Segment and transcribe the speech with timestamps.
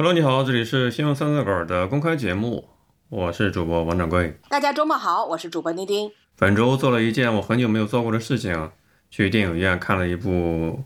[0.00, 2.70] Hello，你好，这里是新闻三字稿的公开节目，
[3.10, 4.34] 我是主播王掌柜。
[4.48, 6.10] 大家周末好，我是主播丁丁。
[6.38, 8.70] 本周做了一件我很久没有做过的事情，
[9.10, 10.82] 去电影院看了一部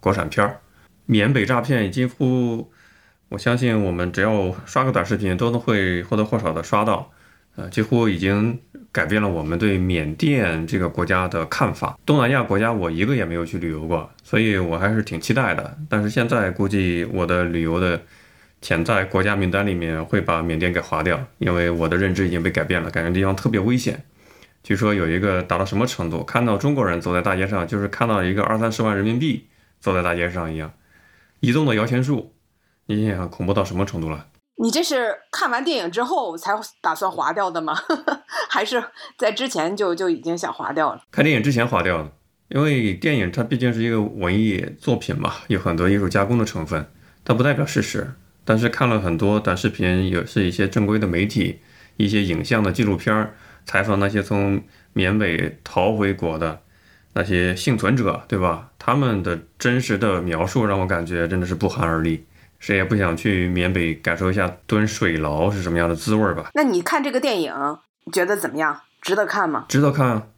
[0.00, 0.50] 国产片儿
[1.06, 2.70] 《缅北诈骗》，几乎
[3.30, 7.10] 我相信我们只要刷个短视频，都能会或多或少的刷到。
[7.56, 8.60] 呃，几乎已经
[8.92, 11.98] 改变了我们对缅甸这个国家的看法。
[12.04, 15.78] 东南亚国家我一个也没有去旅游过，所以我还是挺期待的。
[15.88, 17.98] 但是现在估计我的旅游的
[18.60, 24.04] 潜在国家名单里面会把缅甸给划掉，因为我的认知已经被改变了，感觉地方特别危险。
[24.64, 29.46] 据说有一个达到什么程度，看到中国人走在大街上，就是看到一个二三十万人民币
[29.80, 30.72] 走在大街上一样，
[31.40, 32.34] 移动的摇钱树，
[32.86, 34.26] 你想想恐怖到什么程度了？
[34.60, 37.78] 你这是看完电影之后才打算划掉的吗？
[38.50, 38.82] 还是
[39.16, 41.00] 在之前就就已经想划掉了？
[41.12, 42.10] 看电影之前划掉的，
[42.48, 46.84] 因为电影它毕竟是一个文艺作品嘛，有很多艺术加工的成分，
[47.24, 48.12] 它不代表事实。
[48.48, 51.58] 但是看了很多短视频，也是一些正规的媒体，
[51.98, 53.34] 一些影像的纪录片
[53.66, 54.62] 采访那些从
[54.94, 56.58] 缅北逃回国的
[57.12, 58.70] 那些幸存者，对吧？
[58.78, 62.24] 他们的真实的描述让我感觉真的是不寒而栗。
[62.58, 66.48] 谁也不想去缅北感受一下蹲水牢是什么样的滋味吧？
[66.54, 67.52] 那你看这个电影，
[68.04, 68.80] 你觉得怎么样？
[69.02, 69.66] 值得看吗？
[69.68, 70.30] 值得看。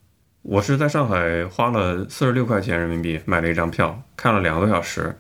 [0.43, 5.17] 我是在上海花了四十六块钱人民币买了一张票，看了两个多小时，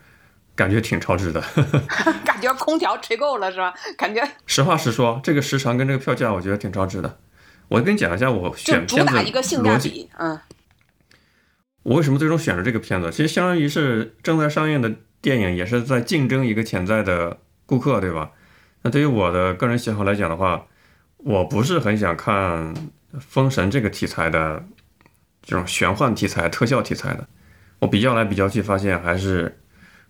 [0.60, 1.42] 感觉挺超值的。
[2.24, 3.72] 感觉空调吹够了是吧？
[3.96, 4.22] 感觉。
[4.44, 7.18] 实话实说，这个时长跟这个票价，我觉得挺超值的。
[7.68, 9.14] 我跟你讲一下我选片子
[9.56, 10.10] 逻辑。
[10.18, 10.38] 嗯。
[11.84, 13.10] 我为什么最终选了这个片子？
[13.10, 14.92] 其实相当于是正在上映的。
[15.22, 17.36] 电影也是在竞争一个潜在的
[17.66, 18.30] 顾客，对吧？
[18.80, 20.64] 那对于我的个人喜好来讲的话，
[21.18, 22.74] 我不是很想看
[23.20, 24.64] 《封神》这个题材的
[25.42, 27.28] 这种玄幻题材、特效题材的。
[27.80, 29.44] 我比较来比较去，发现还是《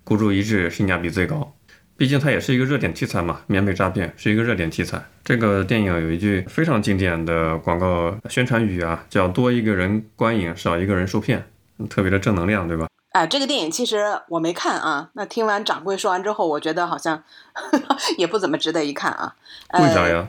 [0.05, 1.55] 孤注一掷》性价比最高。
[1.97, 5.03] 毕竟它也是一个热点题材嘛，缅北诈骗是一个热点题材。
[5.23, 11.45] 这个电影有一句非常经典的广告宣传语啊，叫“多一个人观影，少一个人受骗”，
[11.91, 12.89] 特别的正能量，对吧？
[13.13, 15.11] 哎，这个电影其实我没看啊。
[15.13, 17.23] 那听完掌柜说完之后，我觉得好像
[18.17, 19.35] 也不怎么值得一看啊。
[19.75, 20.29] 为啥呀？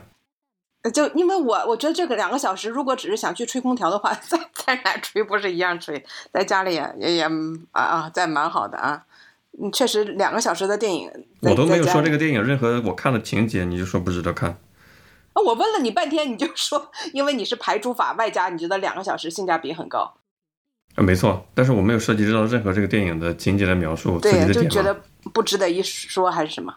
[0.92, 6.04] 就因为我我觉得这个两个小时，如果只是想去吹空调的话，在在哪吹不是一样吹？
[6.34, 7.22] 在家里也也
[7.70, 9.04] 啊啊，在蛮好的啊。
[9.60, 14.50] 嗯，确实两个小时的电影，我都没有说这个电影任何我看的情节，你就说不值得看？
[14.50, 20.14] 啊，我问了你半天，你就说因为你是排除法，外加你觉得两个小时性价比很高。
[20.94, 24.18] 啊，没错，但是我没有涉及到任何这个电影的情节的描述。
[24.20, 24.94] 对，就觉得
[25.32, 26.74] 不值得一说，还是什么？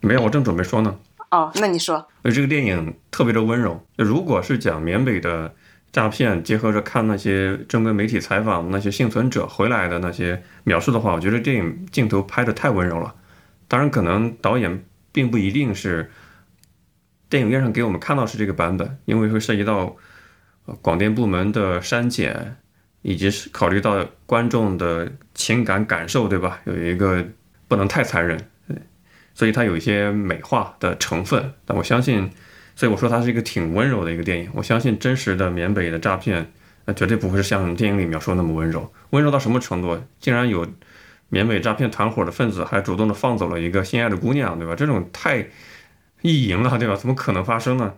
[0.00, 0.98] 没有，我正准备说呢。
[1.30, 2.06] 哦，那你说。
[2.22, 3.78] 呃，这个电影特别的温柔。
[3.96, 5.54] 如果是讲缅北的
[5.92, 13.14] 诈骗，结合着看那些正规媒体采访那些幸存者回来的那些描述的话，我觉得电影镜头拍的太温柔了。
[13.68, 16.10] 当然，可能导演并不一定是
[17.28, 19.94] 电影院上给我们看到是这个版本，因为会涉及到
[20.80, 22.56] 广电部门的删减。
[23.04, 26.60] 以及是考虑到观众的情感感受，对吧？
[26.66, 27.26] 有一个
[27.66, 28.38] 不能太残忍，
[29.34, 31.52] 所以它有一些美化的成分。
[31.64, 32.30] 但我相信，
[32.74, 34.50] 所以我说它是一个挺温柔的一个电影。
[34.54, 36.52] 我相信真实的缅北的诈骗，
[36.84, 38.92] 那绝对不会是像电影里描述那么温柔。
[39.10, 40.02] 温柔到什么程度？
[40.20, 40.66] 竟然有
[41.28, 44.74] 缅北诈骗团伙的分子还主动的放走了一个心爱的姑娘，对吧？
[44.74, 45.48] 这种太
[46.22, 46.96] 意淫了，对吧？
[46.96, 47.94] 怎么可能发生呢？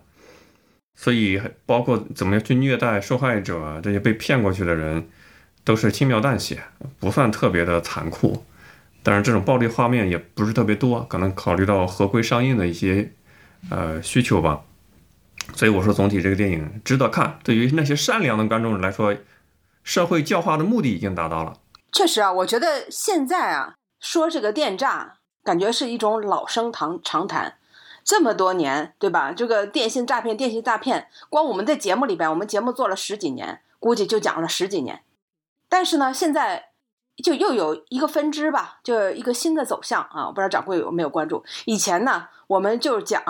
[0.97, 5.09] 所以，包括怎么样去虐待受害者，这些被骗过去的人，
[5.65, 6.59] 都是轻描淡写，
[6.99, 8.45] 不算特别的残酷。
[9.03, 13.11] 当然，这种暴力画面也不是特别多，可能考虑到合规上映的一些
[13.69, 14.63] 呃需求吧。
[15.53, 17.39] 所以我说，总体这个电影值得看。
[17.43, 19.15] 对于那些善良的观众来说，
[19.83, 21.57] 社会教化的目的已经达到了。
[21.91, 27.57] 确实啊，我觉得现在啊，说这个电诈，感觉是一种老生常常谈。
[28.03, 29.31] 这么多年，对吧？
[29.31, 35.01] 这个电信诈骗，电信诈骗，光我们在节目里边，我们节目做了十几年，估计就讲了十几年。
[35.69, 36.65] 但是呢，现在
[37.23, 40.27] 就又有一个分支吧，就一个新的走向啊！
[40.27, 41.43] 不知道掌柜有没有关注？
[41.65, 43.23] 以前呢，我们就讲，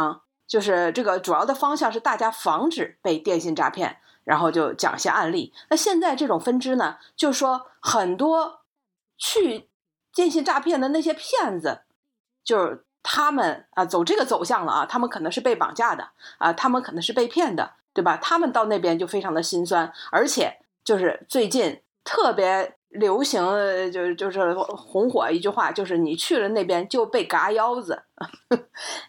[0.48, 5.54] 就是这个主要的方向是大家防止被电信诈骗，然后就讲一些案例。
[5.70, 8.62] 那现在这种分支呢，就是说很多
[9.18, 9.70] 去
[10.14, 11.82] 电信诈骗的那些骗子，
[12.44, 12.82] 就是。
[13.08, 16.10] 他们啊，走这个走向了啊，他们可能是被绑架的
[16.40, 18.18] 啊，他们可能是被骗的，对吧？
[18.18, 23.42] 他们到那边就非常的心酸，而且就是最近特别流行，
[23.92, 28.04] 就是就是红火一句话，就是你去了那边就被嘎腰子。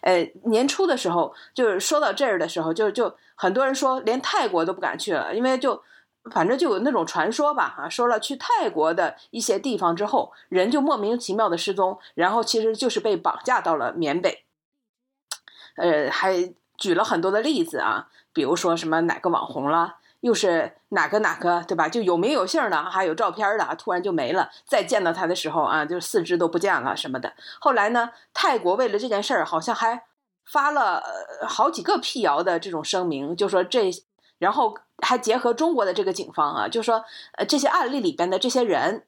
[0.01, 5.83] 呃， 年初的时候，就是说到这儿的时候，就就很多人说连泰国都不敢去了，因为就。
[6.29, 14.43] 反正就有那种传说吧，啊，说了去泰国的一些地方之后，人就莫名其妙的失踪，然后其实就是被绑架到了缅北。
[15.77, 21.87] 呃，还举了很多的例子啊，比如说什么哪个网红了，又是哪个哪个，对吧？
[21.87, 24.49] 就有名有姓的，还有照片的，突然就没了。
[24.65, 27.33] 再见到他的时候啊，就四肢都不见了什么的。
[27.59, 30.03] 后来呢，泰国为了这件事儿，好像还
[30.45, 31.03] 发了
[31.47, 33.91] 好几个辟谣的这种声明，就说这，
[34.39, 39.05] 然后还结合中国的这个警方啊，就说呃这些案例里边的这些人，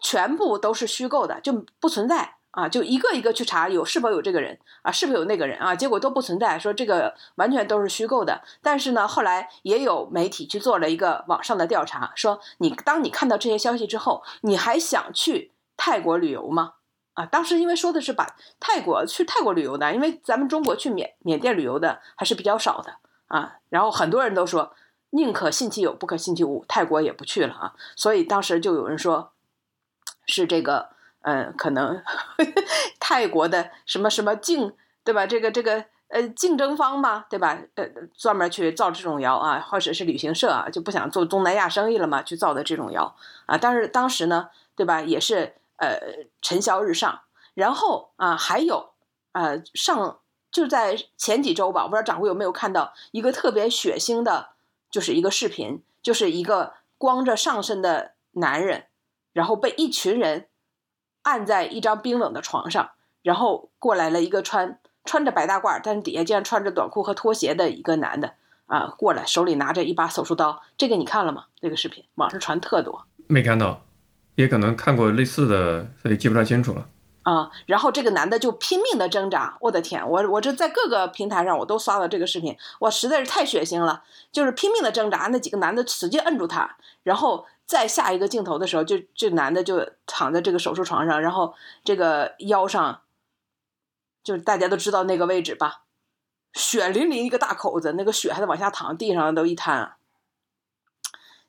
[0.00, 2.36] 全部都是虚构的，就不存在。
[2.54, 8.42] 啊，就一个一个去查有是否有这个人啊，是否有那个人啊，结果都不存在，说这个完全都是虚构的。
[8.62, 16.74] 但是呢，后来也有媒体去做了一个网上的调查，说你当你看到这些消息之后，你还想去泰国旅游吗？
[17.14, 22.94] 啊，当时因为说的是把泰国去泰国旅游的，因为咱们中国去缅缅甸旅游的还是比较少的
[23.26, 23.56] 啊。
[23.68, 24.72] 然后很多人都说
[25.10, 27.74] 宁可信其有，不可信其无，泰国也不去了啊。
[27.96, 29.32] 所以当时就有人说，
[30.26, 30.93] 是这个。
[31.24, 32.02] 嗯，可能
[33.00, 35.26] 泰国的什么什么竞，对吧？
[35.26, 37.58] 这个这个呃竞争方嘛，对吧？
[37.76, 43.16] 呃，专门去造这种谣啊，或者是旅行社啊，就不想做东南亚生意了嘛，去造的这种谣
[43.46, 43.56] 啊。
[43.56, 45.00] 但是当时呢，对吧？
[45.00, 45.98] 也是呃
[46.42, 47.22] 尘嚣日上。
[47.54, 48.90] 然后啊，还有
[49.32, 50.18] 呃上
[50.52, 54.50] 就在前几周吧，我不知道掌柜有没有看到一个特别血腥的，
[54.90, 58.88] 就是一个视频，就是一个光着上身的男人，
[59.32, 60.48] 然后被一群人。
[61.24, 62.92] 按在一张冰冷的床上，
[63.22, 68.34] 然后过来了一个穿穿着白大褂，但是底下竟然穿着短裤和拖鞋的一个男的
[68.66, 70.62] 啊，过来手里拿着一把手术刀。
[70.78, 71.46] 这个你看了吗？
[71.60, 73.82] 这个视频网上传特多，没看到，
[74.36, 76.86] 也可能看过类似的，所以记不太清楚了。
[77.22, 93.00] 啊，然后这个男的就拼命的挣扎，我的天，我我这在各个平台上我都刷到这个视频，我实在是太血腥了，就是拼命的挣扎，那几个男的使劲摁住他，然后再下一个镜头的时候，就这男的就躺在这个手术床上，然后这个腰上，
[94.22, 95.82] 就是大家都知道那个位置吧，
[96.52, 99.94] 血淋淋一个大口子，那个血还在往下淌，地上都一滩，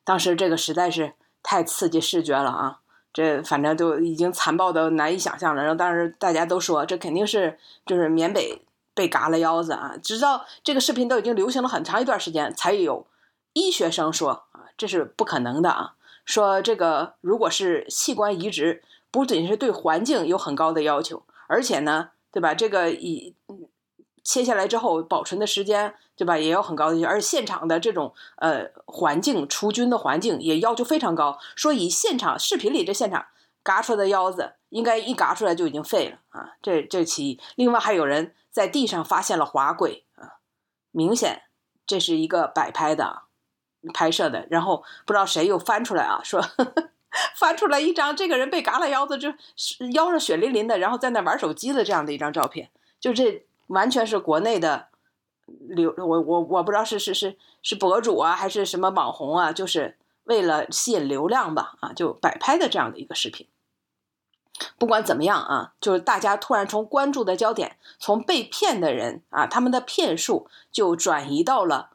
[0.04, 2.80] 当时这个实在是太刺激视觉了啊。
[3.12, 8.60] 这反正就已经残暴的难以想象了，然后当时大家都说这肯定是就是缅北
[8.92, 13.06] 被嘎了腰子啊，直到这个视频都已经流行了很长一段时间，才有
[13.54, 15.94] 医学生说啊这是不可能的啊，
[16.26, 22.54] 说这个如果是器官移植，不仅是对环境有很高的要求，而且呢，对吧？
[22.54, 23.34] 这个以
[24.22, 25.94] 切下来之后保存的时间。
[26.18, 26.38] 对吧？
[26.38, 31.38] 也有很高的要求，而现场的这种呃环境，除菌的环境也要求非常高。
[31.54, 33.26] 说以现场视频里这现场
[33.62, 36.54] 嘎出来的腰子，应该一嘎出来就已经废了啊！
[36.62, 37.40] 这这其一。
[37.56, 40.40] 另外还有人在地上发现了滑轨啊，
[40.90, 41.42] 明显
[41.86, 43.24] 这是一个摆拍的
[43.92, 44.46] 拍摄的。
[44.50, 46.42] 然后不知道谁又翻出来啊，说
[47.36, 49.32] 翻出来一张这个人被嘎了腰子，就
[49.92, 54.88] 腰上血淋淋的，然后在那玩手机的这样的一张照片，就这完全是国内的。
[55.68, 63.46] 流我我我不知道是是是是博主啊还是什么网红啊，就是为了吸引流量吧啊，就摆拍的这样的一个视频。
[64.76, 71.90] 不管怎么样啊，就是大家突然从关注的焦点从被骗的人啊，他们的骗术就转移到了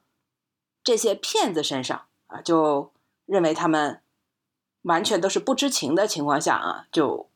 [0.83, 2.91] 这些骗子身上啊，就
[3.25, 4.01] 认为他们
[4.83, 7.29] 完全都是不知情的情况下啊，就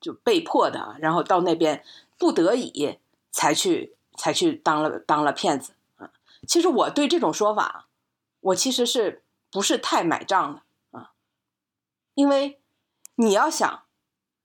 [0.00, 1.84] 就被迫的，然后到那边
[2.18, 2.98] 不得已
[3.30, 3.96] 才去。
[4.16, 6.10] 才去当了当了骗子啊！
[6.46, 7.86] 其实我对这种说法，
[8.40, 11.12] 我其实是不是太买账的啊？
[12.12, 12.60] 因为
[13.14, 13.84] 你要想，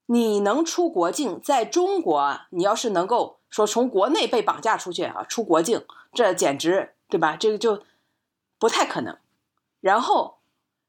[0.05, 7.35] 你能出国境，在中国，你要是能够说从国内被绑架出去啊，出国境，这简直对吧？
[7.35, 7.83] 这个就
[8.65, 9.15] 不太可能。
[9.79, 10.39] 然后，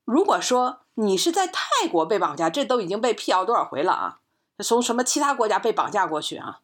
[0.06, 4.20] 如果说你是在泰国被绑架，这都已经被辟谣多少回了啊？
[4.64, 6.60] 从什么其他国家被绑架过去啊？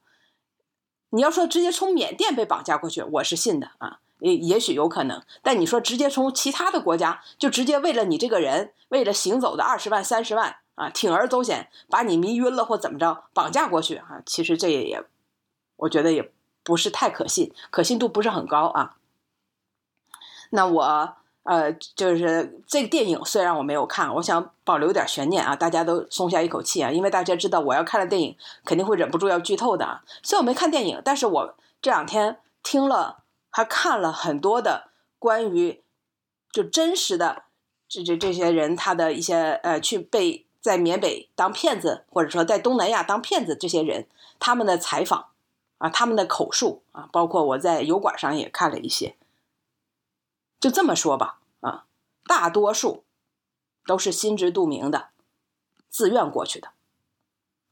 [1.11, 5.23] 你要说直接从缅甸被绑架过去，我是信的啊，也也许有可能。
[5.43, 14.23] 但你说直接从其他的国家，就直接为了你这个人，为了行走的二十万、三十万啊，铤而走险把你迷晕了或怎么着绑架过去啊？
[14.25, 15.05] 其实这也，
[15.77, 18.97] 我觉得也不是太可信，可信度不是很高啊。
[20.53, 21.15] 那我。
[21.45, 30.05] 呃，就是这个电影虽然我没有看，我想保留点悬念啊，大家都松下一口气啊，因为大家知道我要看了电影，肯定会忍不住要剧透的啊。
[30.23, 35.83] 虽然我没看电影，但是我这两天听了还看了很多的关于
[36.53, 37.43] 就真实的
[37.89, 44.07] 这这这些人他的一些呃去被在缅北当骗子，或者说在东南亚当骗子这些人
[44.39, 45.27] 他们的采访
[45.79, 49.17] 啊，他们的口述啊，包括我在油管上也看了一些。
[50.63, 51.87] 就这么说吧，啊，
[52.25, 53.03] 大多数
[53.85, 55.09] 都是心知肚明的，
[55.91, 56.69] 自愿过去的。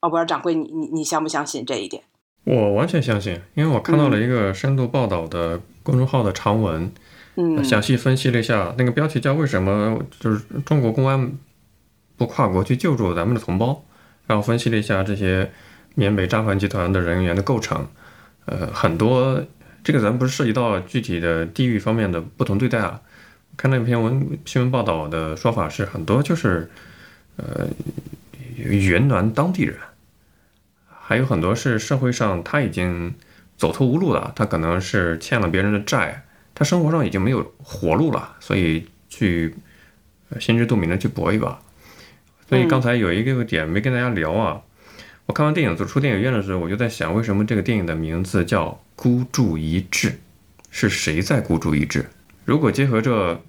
[0.00, 2.02] 我不知道掌柜，你你你相不相信这一点？
[2.42, 6.92] 我完全相信，因为我看到了一个深度报道的公众号的长文，
[7.37, 11.32] 嗯，详细分析了一下，那个标题叫“为什么就是中国公安
[12.16, 13.85] 不跨国去救助咱们的同胞”，
[14.26, 15.52] 然后分析了一下这些
[15.94, 17.87] 缅北诈骗集团的人员的构成，
[18.47, 19.40] 呃，很多
[19.82, 23.00] 这个咱不是涉及到具体的地域方面的不同对待啊。
[23.56, 26.70] 看那篇文新闻报道的说法是，很多就是
[27.37, 27.68] 呃
[28.56, 29.76] 云南当地人。
[30.88, 33.12] 还有很多是社会上他已经
[33.56, 39.54] 走投无路了，他可能是欠了别人的债，他生活上已经没有活路了，所以去
[40.38, 41.60] 心知肚明的去搏一把。
[42.49, 44.62] 所以刚才有一个点没跟大家聊啊，
[45.26, 48.66] 我看完电影走出电影院的时候，我就在想，为什么这个电影的名字叫
[49.00, 50.11] 《孤注一掷》？
[50.69, 52.04] 是谁在孤注一掷？
[52.45, 53.40] 如果结合着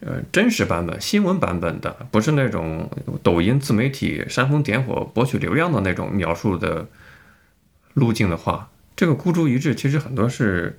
[0.00, 2.90] 呃真实版本、新闻版本的，不是那种
[3.22, 6.86] 抖音自媒体煽风点火博取流量的那种描述的
[7.94, 10.78] 路径的话，这个孤注一掷其实很多是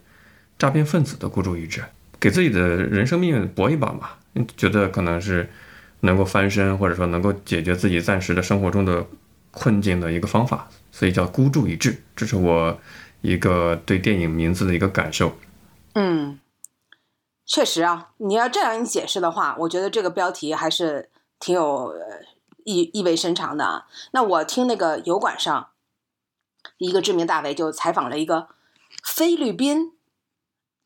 [0.60, 1.84] 诈骗分子的孤注一掷，
[2.20, 4.12] 给自己的人生命运搏一把嘛，
[4.56, 5.50] 觉得可能是
[6.02, 9.08] 能够翻身，或者说能够解决自己暂时的生活中的
[9.50, 11.98] 困境的一个方法，所以叫孤注一掷。
[12.16, 12.80] 这是我
[13.24, 15.32] 一个对电影名字的一个感受。
[15.96, 16.40] 嗯，
[17.46, 21.96] 确实啊，你要这样一解释的话，我觉得这个标题还是挺有
[22.66, 23.88] 意意味深长的啊。
[24.12, 25.70] 那我听那个油管上
[26.78, 28.50] 一个知名大 V 就采访了一个
[29.02, 29.94] 菲律宾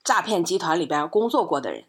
[0.04, 1.86] 诈骗集团里边工作过的人，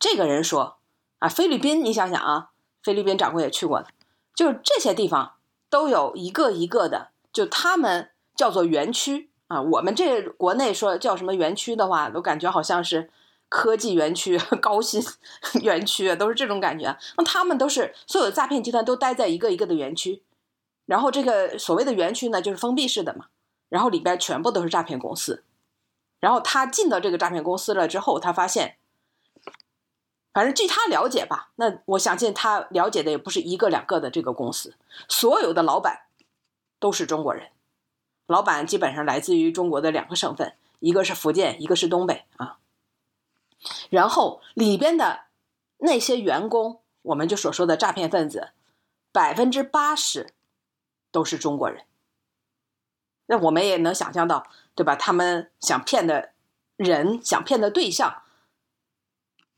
[0.00, 0.78] 这个人说
[1.20, 2.50] 啊，菲律宾，你想想啊，
[2.82, 3.88] 菲律宾掌柜也去过的，
[4.34, 5.34] 就是这些地方
[5.70, 9.30] 都有一个一个的，就他们叫做园区。
[9.48, 13.10] 啊，我们这国内说叫什么园区的话，都感觉好像是
[13.48, 15.00] 科技园区、 高新
[15.62, 16.96] 园区，都是这种感觉。
[17.16, 20.22] 那他们都是所有的诈骗集团都待在一个一个的园区，
[20.86, 23.26] 然后这个所谓的园区呢，就是封闭式的嘛，
[23.68, 25.44] 然后里边全部都是诈骗公司。
[26.18, 28.78] 然后他进到这个诈骗公司了之后，他发现，
[30.32, 34.74] 反正据他了解吧，那我相信他了解的也不是一个两个的这个公司，
[35.08, 36.06] 所有的老板
[36.80, 37.50] 都是中国人。
[38.26, 42.58] 老板基本上来自于中国的两个省份，一个是福建，一个是东北啊。
[43.90, 45.26] 然后里边的
[45.78, 48.50] 那些员工，我们就所说的诈骗分子，
[49.12, 50.34] 百分之八十
[51.10, 51.84] 都是中国人。
[53.26, 54.94] 那我们也能想象到，对吧？
[54.94, 56.32] 他们想骗的
[56.76, 58.22] 人，想骗的对象，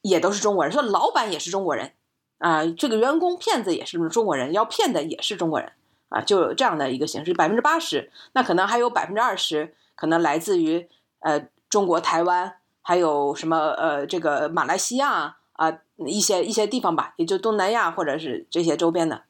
[0.03, 0.73] 也都是中国人。
[0.73, 1.95] 说老板也是中国人
[2.39, 5.73] 啊，这个员工骗子也是中国人，要骗的也是中国人。
[6.09, 10.89] 啊，就有这样的一个形式，百分之八十，那可能还有百分之二十，可能来自于
[11.21, 19.25] 呃中国台湾，还有什么呃这个马来西亚啊一些一些地方吧，也就东南亚或者是这些周边的。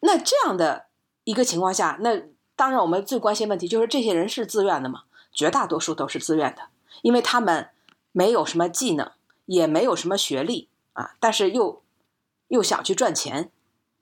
[0.00, 0.86] 那这样的
[1.24, 2.22] 一个情况下，那
[2.54, 5.04] 当然我们最关心问题就是这些人是自愿的吗？
[5.32, 6.68] 绝大多数都是自愿的，
[7.00, 7.70] 因为他们
[8.12, 9.10] 没有什么技能，
[9.46, 11.82] 也没有什么学历啊，但是又
[12.48, 13.50] 又想去赚钱。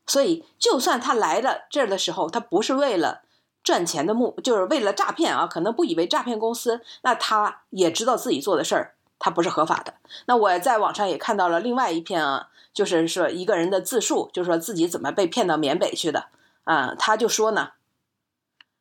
[0.07, 3.23] 所以，就算他来了这儿的时候，他不是为了
[3.63, 9.95] 赚钱的目，就是为了诈骗啊，可能不以为诈骗公司，那他也知道自己做的事儿，他不是合法的。
[10.27, 16.27] 那我在网上也看到了另外一篇啊，就是说一个人的自述，就是说自己怎么被骗到缅北去的
[16.65, 17.71] 啊，他就说呢，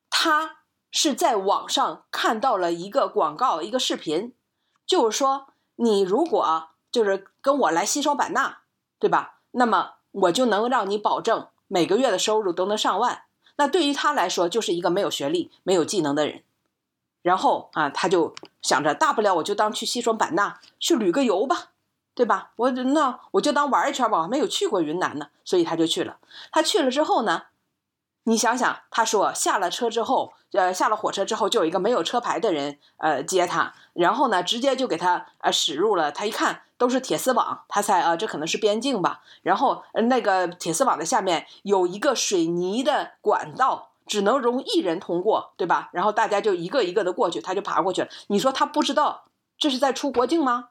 [0.10, 0.58] 他
[0.90, 4.34] 是在网上看到了一个广告，一个视频，
[4.86, 8.62] 就是说你如果就是跟我来西双版纳，
[9.00, 9.40] 对吧？
[9.52, 13.24] 那么我就能让你保证每个月的收入都能上万，
[13.56, 16.44] 那对于他来说就是一个没有学历、没有技能的人。
[17.22, 21.70] 然后啊，他就想着，大不了我就当去西双版纳去旅个游吧，
[22.14, 22.52] 对吧？
[22.58, 26.18] 我那我就当玩一圈吧，我没有去过云南呢，所以他就去了。
[26.52, 27.44] 他去了之后呢，
[28.24, 36.12] 你想想，他说下了车之后，呃，下了火车之后，就有一个没有车牌的人呃接他，然后呢，直接就给他呃驶入了。
[36.12, 36.64] 他一看。
[36.82, 39.22] 都是铁丝网，他猜啊，这可能是边境吧。
[39.44, 45.92] 然后那个铁丝网的下面有一个水泥的管道，只能容一人通过，对吧？
[45.94, 48.08] 然后大家就一个一个的过去，他就爬过去了。
[48.30, 49.26] 你说他不知道
[49.60, 50.70] 这是在出国境吗？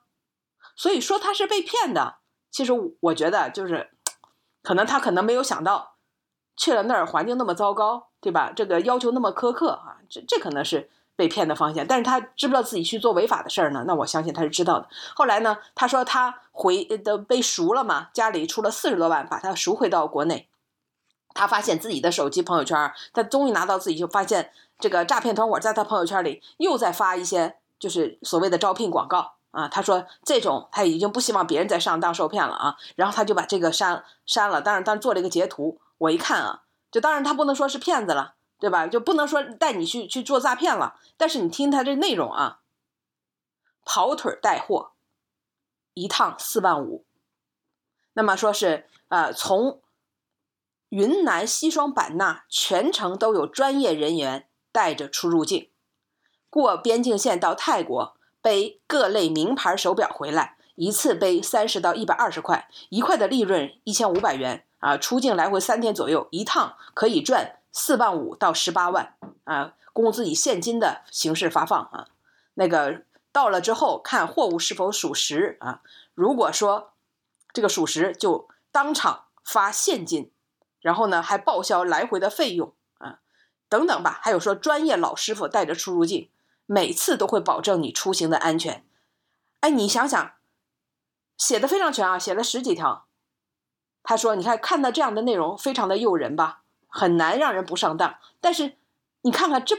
[0.74, 2.16] 所以说他是被骗的。
[2.50, 3.90] 其实我觉得就是，
[4.64, 5.94] 可能他可能没有想到，
[6.56, 8.50] 去了那儿环境那么糟糕，对吧？
[8.50, 10.90] 这个要求那么苛刻啊，这这可能是。
[11.20, 13.84] 被骗的方向，但是他知不知道自己去做违法的事儿呢？
[13.86, 14.88] 那我相信他是知道的。
[15.14, 20.48] 后来呢，他说他回的被赎了嘛，家里出了四十多万，把他赎回到国内。
[21.34, 29.68] 他发现自己的手机朋友圈，他终于拿到自己，就发现这个诈骗团伙在他朋友圈里又在发一些就是所谓的招聘广告啊。
[29.68, 34.62] 他说这种他已经不希望别人再上当受骗了啊，然后他就把这个删删了。
[34.62, 38.36] 当然，当时做了一个截图，我一看啊，就当然他不能说是骗子了。
[38.60, 38.86] 对吧？
[38.86, 42.60] 就不能说带你去去做诈骗了，但是你听他这内容啊，
[43.84, 44.92] 跑腿带货，
[45.94, 47.04] 一趟四万五。
[48.12, 49.80] 那么说是呃，从
[50.90, 55.70] 云南西双版纳全程都有专业人员带着出入境，
[56.50, 67.59] 过边境线到泰国背各类名牌手表回来，一次背三十到一百二十块，一块的利润一千五百元啊，出境来回三天左右，一趟可以赚。
[67.72, 72.08] 四万五到十八万啊，工资以现金的形式发放啊。
[72.54, 75.82] 那个到了之后，看货物是否属实啊。
[76.14, 76.92] 如果说
[77.52, 80.30] 这个属实，就当场发现金，
[80.80, 83.20] 然后呢还报销来回的费用啊，
[83.68, 84.18] 等等吧。
[84.22, 86.30] 还有说专业老师傅带着出入境，
[86.66, 88.84] 每次都会保证你出行的安全。
[89.60, 90.32] 哎，你想想，
[91.36, 93.06] 写的非常全啊，写了十几条。
[94.02, 96.59] 他说：“你看看到这样的内容，非常的诱人吧。”
[96.90, 98.72] 很难让人不上当，但是
[99.22, 99.76] 你看看这，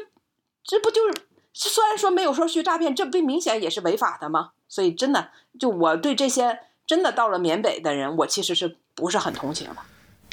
[0.64, 1.22] 这不就是
[1.54, 4.52] 虽然说没有说去诈骗，这不明显也是违法的吗？
[4.70, 9.76] 所以真的，就我对这些真的到了缅北的人，我其实是不是很同情的。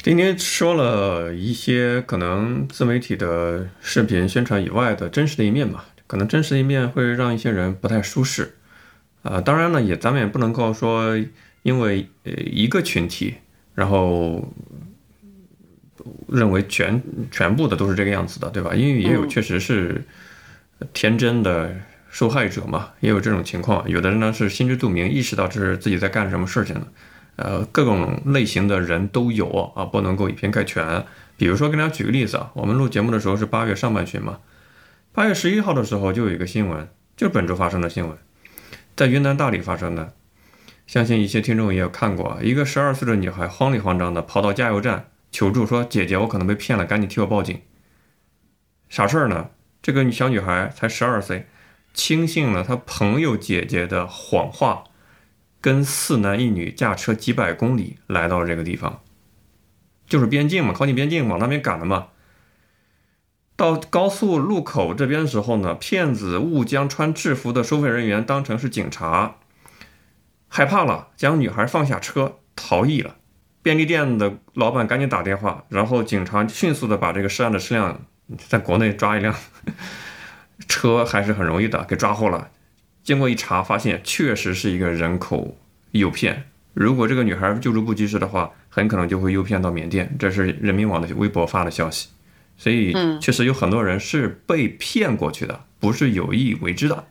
[0.01, 8.57] 今天说了一些可能自媒体的视频宣传以外的真实的一面吧，可能真实的一面会让一些人不太舒适
[9.23, 9.41] 啊。
[9.41, 11.17] 当然呢，也咱们也不能够说
[11.63, 13.35] 因为呃一个群体，
[13.75, 14.41] 然后。
[16.31, 18.73] 认为全全部的都是这个样子的，对吧？
[18.73, 20.03] 因为也有确实是
[20.93, 21.75] 天真的
[22.09, 23.89] 受害者嘛，也有这种情况。
[23.89, 26.81] 有的人呢是心知肚明，意识到这是自己在干什么事情的。
[27.35, 31.05] 呃，各种类型的人都有啊，不能够以偏概全。
[31.37, 34.39] 比如说，跟大家举个例子啊，我们录节目的时候是八月上半旬嘛，
[35.13, 38.17] 八月十一号的时候就有一个新闻，就是本周发生的新闻，
[38.95, 40.13] 在云南大理发生的。
[40.85, 45.05] 相信一些听众也有看过，一个十二岁的女孩慌里慌张的跑到加油站。
[45.31, 47.61] 求助说：“姐姐，我可能被骗了，赶紧替我报警。”
[48.89, 49.49] 啥事儿呢？
[49.81, 51.47] 这个小女孩才十二岁，
[51.93, 54.83] 轻信了她朋友姐姐的谎话，
[55.61, 59.01] 跟四男一女驾车几百公里来到了这个地方，
[60.07, 62.07] 就是边境嘛，靠近边境往那边赶的嘛。
[63.55, 69.35] 到高速路口这边的时候呢，骗子误将穿制服的收费人员当成是警察，
[70.47, 73.17] 害怕了，将女孩放下车逃逸了。
[73.61, 78.01] 便利店的老板赶紧打电话，然后警察迅速的把这个涉案的车辆，
[78.37, 79.35] 在国内抓一辆
[80.67, 82.49] 车还是很容易的，给抓获了。
[83.03, 85.57] 经过一查，发现确实是一个人口
[85.91, 86.45] 诱骗。
[86.73, 90.15] 如果这个女孩救助不及时的话，很可能就会诱骗到缅甸。
[90.19, 92.09] 这是人民网的微博发的消息，
[92.57, 97.05] 所以确实有很多人是被骗过去的，不是有意为之的。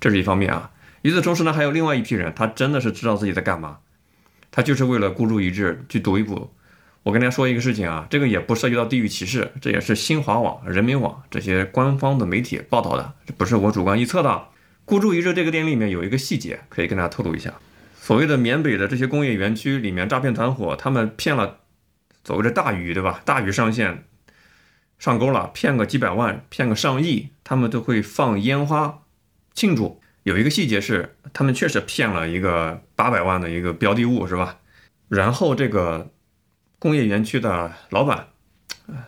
[0.00, 0.70] 这是一方面啊。
[1.02, 3.78] 与此同时呢，还有另外一批人，他真的是知道自己在干嘛。
[4.58, 6.50] 他就是为了孤注一掷去赌一赌。
[7.04, 14.48] 我跟大家说一个事情啊，这个也不涉及到地域歧视，这也是新华网、人民网这些官方的媒体报道的，这不是我主观臆测的。
[14.84, 17.54] 孤注一掷这个电影里面有一个细节，可以跟大家透露一下：
[18.00, 21.58] 所谓的缅北的这些工业园区里面，诈骗团伙他们骗了
[22.24, 23.22] 所谓的大鱼，对吧？
[23.24, 24.06] 大鱼上线
[24.98, 29.02] 上钩了，骗个几百万，骗个上亿，他们都会放烟花
[29.54, 30.00] 庆祝。
[30.24, 34.58] 有一个细节是，他们确实骗了一个八百万的一个标的物，是吧？
[35.08, 36.10] 然后这个
[36.78, 38.28] 工业园区的老板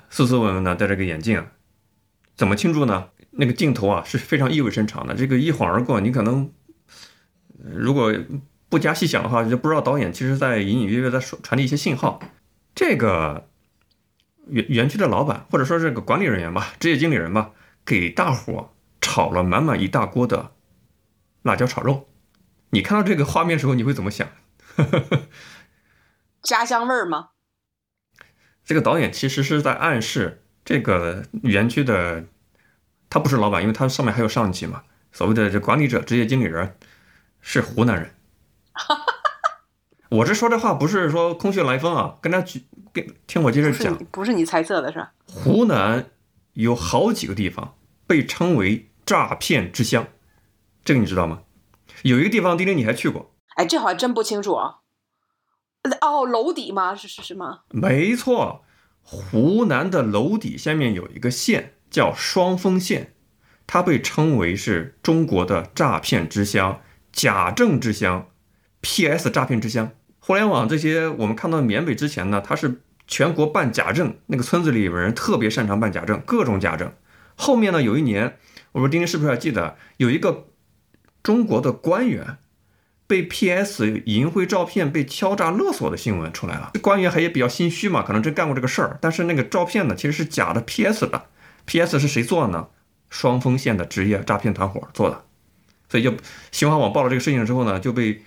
[0.09, 1.47] 斯斯文文的戴着个眼镜，
[2.37, 3.09] 怎么庆祝呢？
[3.33, 5.15] 那个镜头啊是非常意味深长的。
[5.15, 6.51] 这个一晃而过，你可能
[7.63, 8.15] 如果
[8.69, 12.21] 不加细想的话，就不知道导演其实在隐隐约约在说传递一些信号。
[12.75, 13.49] 这个
[14.47, 17.51] 园园区的老板或者说这个管理人员吧，职业经理人吧，
[17.85, 18.71] 给大伙
[19.01, 20.53] 炒了满满一大锅的。
[21.43, 22.09] 辣椒炒肉，
[22.71, 24.29] 你看到这个画面的时候，你会怎么想？
[26.43, 27.31] 家乡味儿吗？
[28.65, 32.25] 这个导演其实是在暗示这个园区的，
[33.09, 34.83] 他不是老板，因为他上面还有上级嘛。
[35.13, 36.77] 所谓的这管理者、职业经理人
[37.41, 38.15] 是湖南人。
[40.11, 45.13] 我这说这话不是说空穴来风啊，跟他举，跟听我接着讲，不是你猜测的是吧？
[45.27, 46.11] 湖南
[46.53, 47.77] 有好几个地方
[48.07, 50.07] 被称为诈骗之乡。
[50.85, 51.43] 这个你知道吗？
[52.03, 53.35] 有一个地方，丁丁你还去过？
[53.57, 54.77] 哎，这还真不清楚啊。
[56.01, 56.95] 哦，娄底吗？
[56.95, 57.61] 是是是吗？
[57.71, 58.65] 没错，
[59.03, 63.13] 湖南的娄底下面有一个县叫双峰县，
[63.67, 66.81] 它被称为是中国的诈骗之乡、
[67.13, 68.29] 假证之乡、
[68.81, 69.91] PS 诈骗之乡。
[70.19, 76.93] 互联网这些我们看到缅北之前呢，它是全国办假证，那个村子里边人特别擅长办假证，各种假证。
[77.37, 78.39] 后面呢，有一年，
[78.73, 80.47] 我说丁丁是不是还记得有一个？
[81.23, 82.39] 中国的官员
[83.07, 88.99] 被 PS 淫秽照片被敲诈勒索的新闻出来了，官员还也比较心虚嘛，可能真干过这个事儿。
[89.01, 91.27] 但是那个照片呢，其实是假的，PS 的
[91.67, 92.69] PS 是谁做的呢？
[93.11, 95.25] 双峰县的职业诈骗团伙做的，
[95.89, 96.15] 所以就
[96.53, 98.23] 新华网报了这个事情之后呢，就被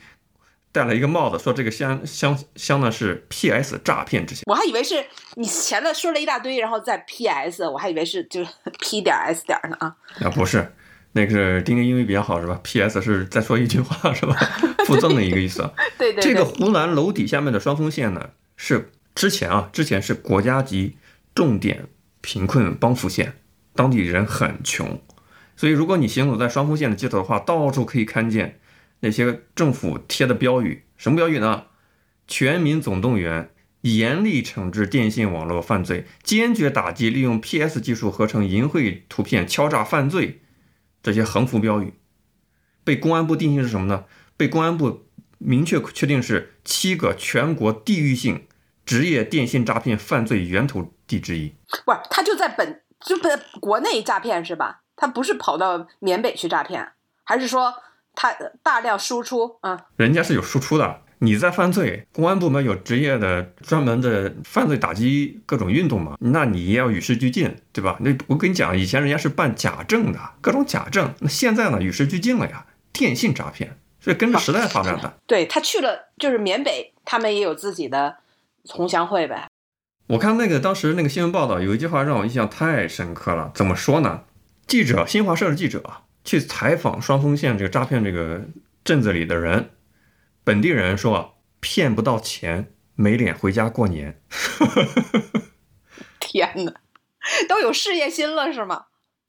[0.74, 4.44] 戴了一个帽子，说这个相相相呢是 PS 诈骗之嫌。
[4.48, 8.52] 我还以为是你前面说了一大堆，然后再 PS，我还以为是就是
[8.82, 9.96] P 点 S 点呢啊。
[10.20, 10.74] 啊，不是，
[11.14, 14.36] 那个是丁丁英语比较好是吧？PS 是再说一句话是吧？
[14.86, 15.62] 附赠的一个意思。
[15.98, 20.98] 对对对，这个湖南娄底下面的双峰县呢，是之前啊，之前是国家级
[21.34, 21.86] 重点
[22.22, 23.34] 贫困帮扶县，
[23.74, 25.02] 当地人很穷，
[25.56, 28.60] 所以如果你行走在双峰县的街头的话，到处可以看见
[29.02, 31.66] 那些政府贴的标语，什么标语呢？
[32.28, 33.50] 全民总动员，
[33.82, 40.42] 严厉惩治电信网络犯罪，坚决打击利用 PS 技术合成淫秽图片敲诈犯罪，
[41.04, 41.94] 这些横幅标语，
[42.84, 44.06] 被公安部定性是什么呢？
[44.38, 45.06] 被公安部
[45.38, 48.48] 明确确定是七个全国地域性
[48.86, 51.54] 职业电信诈骗犯罪源头地之一。
[51.86, 54.82] 不是他就在本就在国内诈骗是吧？
[54.96, 57.74] 他不是跑到缅北去诈骗，还是说
[58.16, 59.58] 他大量输出？
[59.62, 61.02] 嗯，人家是有输出的。
[61.24, 66.18] 你在犯罪，公安部门有职业的专门的犯罪打击各种运动嘛？
[66.20, 67.98] 那你也要与时俱进，对吧？
[68.02, 71.14] 那我跟你讲，以前人家是办假证的，各种假证。
[71.20, 75.18] 那现在呢，与时俱进了呀，电信诈骗是跟着时代发展的。
[75.26, 78.18] 对他去了就是缅北，他们也有自己的
[78.68, 79.48] 同乡会呗。
[80.08, 84.24] 我看那个当时那个新闻报道有一句话让我印象太深刻了，怎么说呢？
[84.68, 85.82] 记者新华社的记者
[86.26, 88.42] 去采访双峰县这个诈骗这个
[88.84, 89.70] 镇子里的人。
[90.44, 94.22] 本地人说骗不到钱，没脸回家过年。
[96.20, 96.74] 天哪，
[97.48, 98.86] 都有事业心了是吗？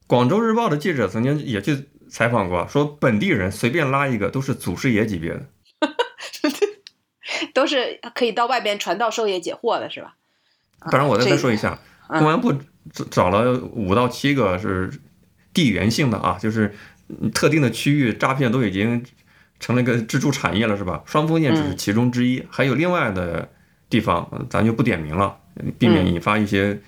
[0.07, 5.47] 广州日报的记者曾经也去采访过，说本地人随便拉一个都是祖师爷级别的，
[7.53, 10.15] 都是可以到外边传道授业解惑的是吧？
[10.91, 12.53] 当然，我再再说一下，公安部
[13.09, 14.91] 找了五到七个是
[15.53, 16.75] 地缘性的啊，就是
[17.33, 19.05] 特定的区域诈骗都已经。
[19.59, 21.01] 成了一个支柱产业了，是吧？
[21.05, 23.49] 双峰县只是其中之一，还有另外的
[23.89, 25.37] 地方，咱就不点名了，
[25.79, 26.79] 避免引发一些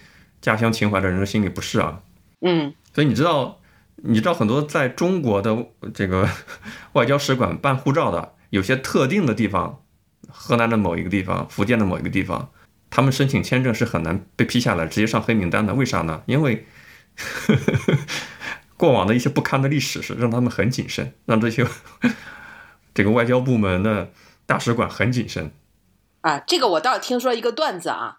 [0.42, 2.02] 家乡情怀的人的心理不适啊。
[2.42, 3.60] 嗯，所以你知道，
[3.96, 5.58] 你知道很多在中国的
[5.94, 6.30] 这个
[6.94, 9.82] 外交使馆办护照的，有些特定的地方，
[10.30, 12.50] 河南的某一个地方，福建的某一个地方，
[12.90, 15.74] 他们申请签证是很难被批下来，直接上黑名单的。
[15.74, 16.22] 为啥呢？
[16.26, 16.66] 因为
[18.78, 21.66] 过往的一些不堪的历史是让他们很谨慎，让这些。
[22.98, 24.10] 这个外交部门的
[24.48, 25.52] 大使馆很谨慎
[26.22, 28.18] 啊，这个我倒听说一个段子啊，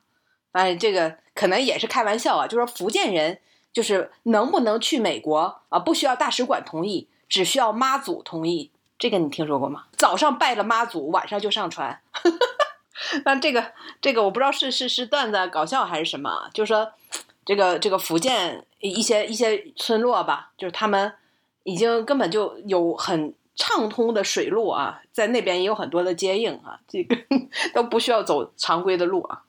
[0.52, 3.40] 哎这个可能也是开玩笑啊，就说福建人
[3.72, 8.70] 就是能不能去美国啊，不需要大使馆同意，只需要妈祖同意。
[9.00, 9.86] 这个你听说过吗？
[9.96, 12.00] 早上拜了妈祖，晚上就上船。
[13.26, 16.92] 那这个这个我不知道是是是段子搞笑还是什么，就是说
[17.44, 21.12] 这个这个福建一些一些村落吧，就是他们
[21.64, 23.34] 已经根本就有很。
[23.58, 27.16] 畅通的水路啊，在那边也有很多的接应啊，这个
[27.74, 29.42] 都不需要走常规的路啊。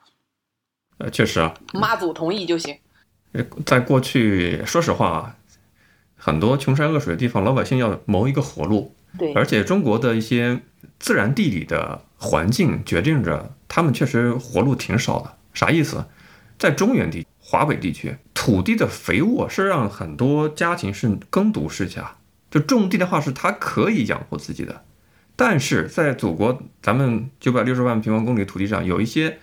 [0.97, 2.77] 呃，确实啊，妈祖同意就行。
[3.65, 5.37] 在过去，说实话啊，
[6.17, 8.93] 很多穷山恶水的地方，老百姓要谋一个活路。
[9.17, 9.31] 对。
[9.33, 10.59] 而且中国的一些
[10.97, 15.37] 自然地理的环境决定着，他们确实活路挺少的。
[15.53, 16.03] 啥意思？
[16.57, 22.15] 在中原地、华北地区，土地的肥沃是让很多家庭是耕读世家。
[22.49, 24.83] 就种地的话，是它可以养活自己的，
[25.35, 29.37] 但是在祖国咱们九百六十万平方公里土地上，有一些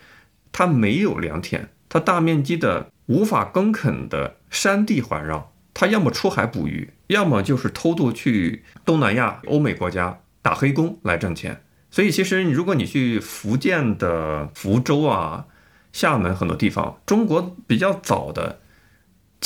[0.50, 11.62] 它没有良田，它大面积的无法耕垦的山地环绕，它要么出海捕鱼，要么就是偷渡去东南亚、欧美国家打黑工来挣钱。
[11.90, 15.46] 所以，其实如果你去福建的福州啊、
[15.92, 18.60] 厦门很多地方，中国比较早的。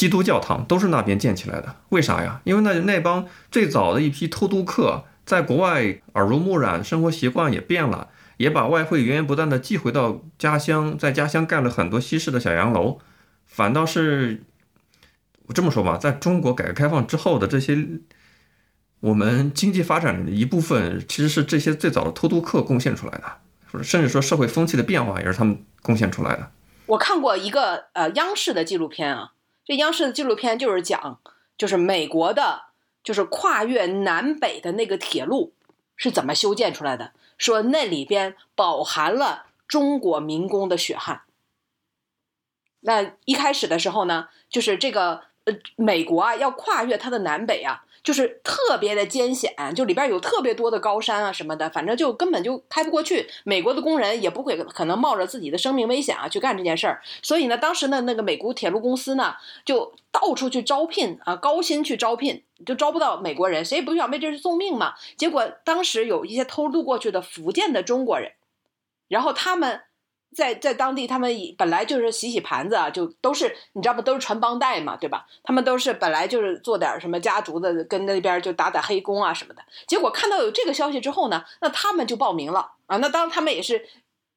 [0.00, 2.40] 基督教堂都是那边建起来的，为啥呀？
[2.44, 8.08] 因为那那帮最早的一批偷渡客在国外耳濡目染，生活习惯也变了，
[8.38, 12.98] 也把外汇源源不断的寄回到家乡，在家乡盖了很多西式的小洋楼。
[13.44, 14.42] 反倒是
[15.48, 17.76] 我这么说吧，在中国改革开放之后的这些
[19.00, 26.50] 我们经济发展的一部分，其实是这些最早的偷渡客贡献出来的，甚至说社会风气的变化也是他们贡献出来的。
[26.86, 29.32] 我看过一个呃央视的纪录片啊。
[29.70, 31.20] 这央视的纪录片就是讲，
[31.56, 32.62] 就是美国的，
[33.04, 35.52] 就是跨越南北的那个铁路
[35.94, 37.12] 是怎么修建出来的。
[37.38, 41.22] 说那里边饱含了中国民工的血汗。
[42.80, 53.28] 那一开始的时候呢，就是这个呃，美国啊要跨越它的南北啊，就是特别的艰险，就里边有特别多的高山啊什么的，反正就根本就开不过去。
[53.44, 57.02] 美国的工人也不会可能冒着自己的生命危险啊去干这件事儿。
[57.22, 59.34] 所以呢，当时呢那个美国铁路公司呢
[59.64, 64.94] 就到处去招聘啊，高薪去招聘，就招不到美国人，谁也不想为这事送命嘛。
[65.16, 68.32] 结果当时有一些偷渡过去的福建的中国人，
[69.08, 69.82] 然后他们。
[70.32, 75.26] 在在当地，他们本来就是洗洗盘子啊，就都是你知道不，都是传帮带嘛，对吧？
[75.42, 79.62] 他们都是本来就是做点什么家族的，跟那边就打打黑工啊什么的。
[79.88, 82.96] 结果看到有这个消息之后呢，那他们就报名了啊。
[82.98, 83.84] 那当他们也是，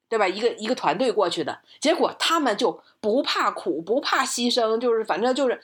[0.10, 0.28] 对吧？
[0.28, 5.62] 一个一个团队过去的，结果他们就不怕苦，不怕牺牲，就是反正就是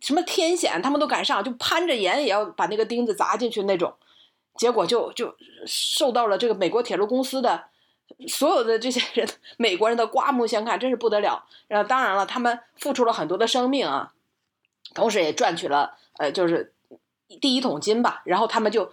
[0.00, 3.94] 什么天险他们都敢上，就攀着岩也要把那个钉子砸进去那种。
[4.56, 5.36] 结果就就
[5.66, 7.64] 受到了这个美国铁路公司的。
[8.28, 11.44] 所有的这些人，美国人都刮目相看，真是不得了。
[11.68, 14.12] 然后，当然了，他们付出了很多的生命啊，
[14.94, 16.72] 同时也赚取了呃，就是
[17.40, 18.22] 第一桶金吧。
[18.24, 18.90] 然后他们就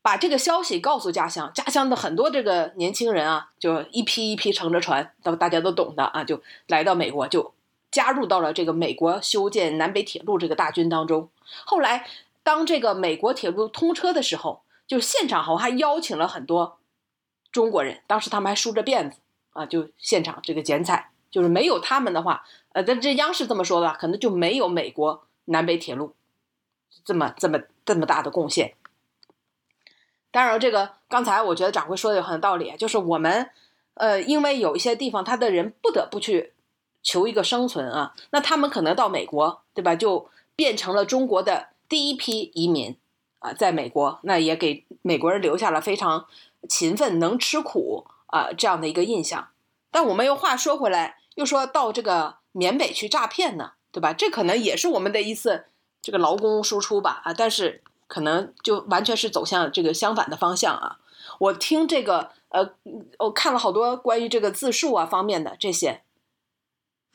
[0.00, 7.52] 把这个消息告诉家乡，家乡的很多这个年轻人啊，就一批一批乘着船，都大家都懂的啊，就来到美国，就
[7.90, 11.28] 加入到了这个美国修建南北铁路这个大军当中。
[11.66, 12.06] 后来，
[12.42, 16.78] 当这个美国铁路通车的时候，就现场好像还邀请了很多。
[17.52, 19.18] 中国人当时他们还梳着辫子
[19.52, 26.14] 啊，就现场这个剪彩，就是没有他们的话，呃，这这央视这么说的，可能就没有美国南北铁路
[27.04, 28.74] 这么这么这么大的贡献。
[30.30, 33.50] 当然，这个刚才我觉得掌柜说的有很有道理，就是我们
[33.94, 36.52] 呃，因为有一些地方他的人不得不去
[37.02, 39.96] 求一个生存啊，那他们可能到美国，对吧？
[39.96, 42.96] 就变成了中国的第一批移民
[43.40, 46.26] 啊，在美国，那也给美国人留下了非常。
[46.68, 49.48] 勤奋能吃苦啊，这样的一个印象。
[49.90, 54.12] 但我们又话说回来，又说到这个缅北去诈骗呢，对吧？
[54.12, 55.66] 这可能也是我们的一次
[56.00, 60.98] 这个劳工输出吧啊，但是可能就完全是走向这个相反的方向啊。
[61.38, 62.74] 我听这个呃，
[63.18, 66.02] 我看了好多关于这个自述啊方面的这些，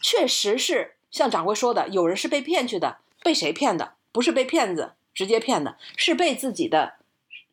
[0.02, 3.94] 确实是像掌柜说的，有人是被骗去的，被谁骗的？
[4.12, 6.96] 不是被骗子直接骗的，是被自己的。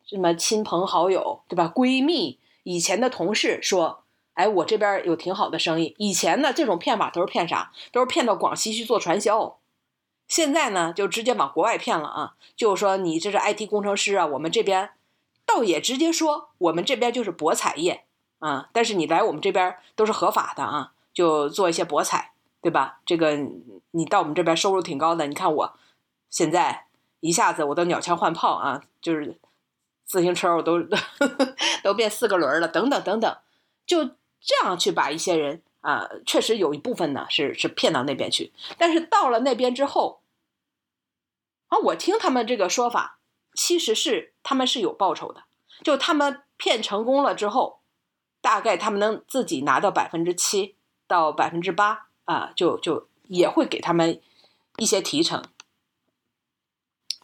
[0.05, 1.71] 什么亲朋好友，对吧？
[1.73, 4.03] 闺蜜、以前的同事说
[4.35, 7.71] ：“哎，我这边有挺好的生意。”以前呢，这种骗法都是骗啥？
[7.91, 9.57] 都是骗到广西去做传销。
[10.27, 12.33] 现在呢，就直接往国外骗了啊！
[12.55, 14.91] 就是说你这是 IT 工程师啊，我们这边
[15.45, 18.05] 倒也直接说，我们这边就是博彩业
[18.39, 18.69] 啊。
[18.73, 22.99] 但是你来我们这边都是合法的啊，就做一些博彩，对吧？
[23.05, 23.37] 这个
[23.91, 25.27] 你到我们这边收入挺高的。
[25.27, 25.73] 你看我
[26.29, 26.87] 现在
[27.19, 29.39] 一下子我都鸟枪换炮啊，就是。
[30.05, 30.79] 自行车我都
[31.83, 33.37] 都变四个轮了，等等等等，
[33.85, 40.21] 就这样去把一些人啊，确实有一部分呢是是骗到那边去，但是到了那边之后，
[41.67, 43.19] 啊，我听他们这个说法，
[43.53, 45.43] 其实是他们是有报酬的，
[45.83, 47.81] 就他们骗成功了之后，
[48.41, 50.75] 大概他们能自己拿到百分之七
[51.07, 54.21] 到百分之八啊，就就也会给他们
[54.77, 55.43] 一些提成。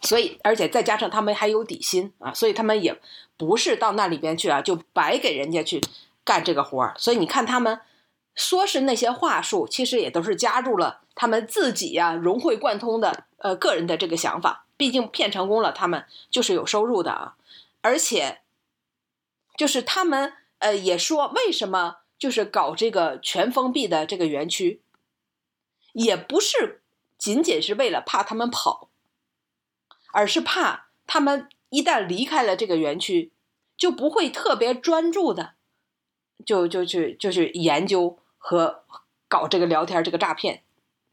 [0.02, 3.00] 所以，而且再加上他们还有底薪啊，所以他们也
[3.36, 5.82] 不是到那里边去啊，就白给人家去
[6.24, 6.94] 干这个活儿。
[6.98, 7.82] 所以你看，他们
[8.36, 14.66] 说是那些话术，其实也都是加入了他们自己呀融会贯通的呃个人的这个想法。
[14.78, 17.36] 毕竟骗成功了，他们就是有收入的啊。
[17.82, 18.40] 而且，
[19.58, 24.82] 就是他们呃也说，为什么就是搞这个全封闭的这个园区，
[25.92, 26.82] 也不是
[27.18, 28.88] 仅仅是为了怕他们跑。
[30.12, 33.32] 而是怕他们一旦离开了这个园区，
[33.78, 35.54] 就不会特别专注的，
[36.46, 38.84] 就就去就去研究和
[39.28, 40.64] 搞这个聊天这个诈骗，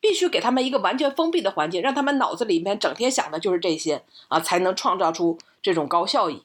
[0.01, 6.45] 必须给他们一个完全封闭的环境，让他们脑子里面整天想的就是这些啊，才能创造出这种高效益。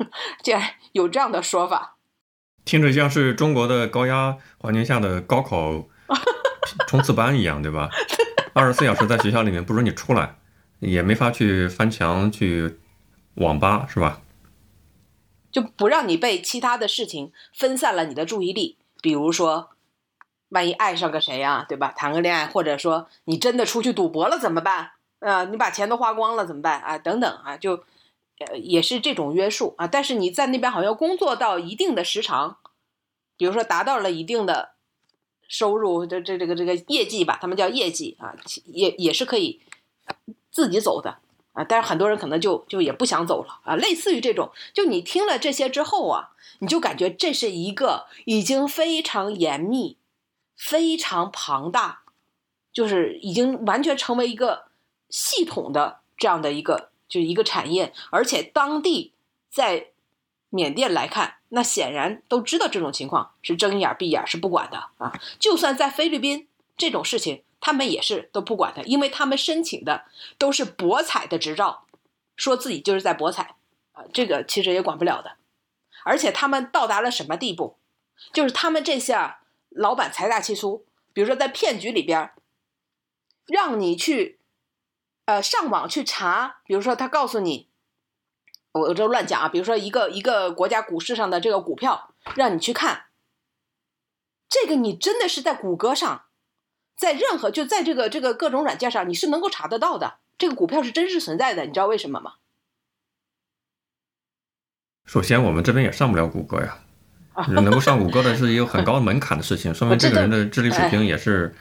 [0.42, 1.96] 竟然有这样的说法，
[2.64, 5.84] 听着像是中国的高压环境下的高考
[6.88, 7.90] 冲刺班一样，对吧？
[8.54, 10.36] 二十四小时在学校里面不准你出来。
[10.80, 12.78] 也没法去翻墙去
[13.34, 14.20] 网吧是吧？
[15.52, 19.70] 就不让你被其他的事情分散了你的注意力，比如说，
[20.50, 21.92] 万一爱上个谁呀，对吧？
[21.92, 24.92] 谈个恋爱，或者说你真的出去赌博了怎么办？
[25.18, 26.80] 啊，你把钱都花光了怎么办？
[26.80, 27.84] 啊，等等啊，就
[28.38, 29.86] 呃也是这种约束啊。
[29.86, 32.58] 但是你在那边好像工作到一定的时长，
[33.36, 34.70] 比如说达到了一定的
[35.48, 39.60] 收入这这这个这个业绩吧，他们叫业绩啊，也也是可以。
[40.50, 41.18] 自己走的
[41.52, 43.74] 啊，但是很多人可能就就也不想走了啊。
[43.76, 49.96] 类似于这种，就你听了这些之后啊，你就感觉这是一个已经非常严密、
[50.56, 52.02] 非常庞大，
[52.72, 54.66] 就是已经完全成为一个
[55.08, 59.12] 系统的这样的一个就是一个产业，而且当地
[59.50, 59.88] 在
[60.50, 65.12] 缅甸来看，那显然都知道这种情况是睁一眼闭一眼是不管的啊。
[65.38, 70.06] 就算在菲律宾这种事情，他们也是都不管的，因为他们申请的
[70.38, 71.84] 都是博彩的执照，
[72.36, 73.54] 说自己就是在博彩
[73.92, 75.36] 啊，这个其实也管不了的。
[76.02, 77.76] 而且他们到达了什么地步？
[78.32, 82.32] 就是他们这些啊老板财大气粗，比如说在骗局里边，
[83.46, 84.38] 让你去
[85.26, 87.68] 呃上网去查，比如说他告诉你，
[88.72, 93.06] 我这乱讲啊，比如说一个一个国家股市上的这个股票，让你去看，
[94.48, 96.24] 这个你真的是在谷歌上，
[97.00, 102.34] 在任何就在这个这个各种软件上，你是能够查得到的，这个股票是真实存在的，你知道为什么吗？
[105.06, 106.76] 首先，我们这边也上不了谷歌呀。
[107.48, 111.56] 能够上谷歌的是一个很高门槛的事情， 说明这个人的智力水平也是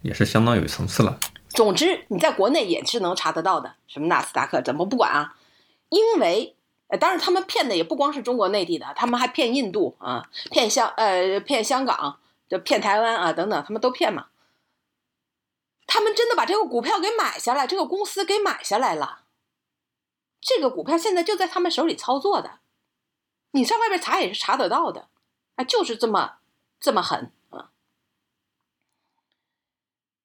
[0.00, 1.18] 也是相当有层次了。
[1.50, 5.36] 总之，你在国内也是能查得到的，什么纳斯达克怎么不管啊？
[5.90, 6.56] 因为，
[6.86, 14.28] 呃，当然他们骗的也不光是中国内地的，他们还骗印度啊，骗香呃骗香港，就骗台湾啊等等，他们都骗嘛。
[15.94, 19.24] 他们真的把这个股票给买下来，这个公司给买下来了，
[20.40, 22.60] 这个股票现在就在他们手里操作的。
[23.50, 25.10] 你上外边查也是查得到的，
[25.56, 26.38] 啊，就是这么
[26.80, 27.72] 这么狠啊！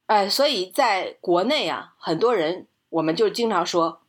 [0.06, 4.03] 哎，所以在国内啊，很多人我们就经常说，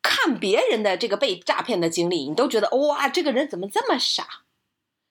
[0.00, 4.44] 看别人的这个被诈骗的经历，你都觉得哇，这个人怎么这么傻？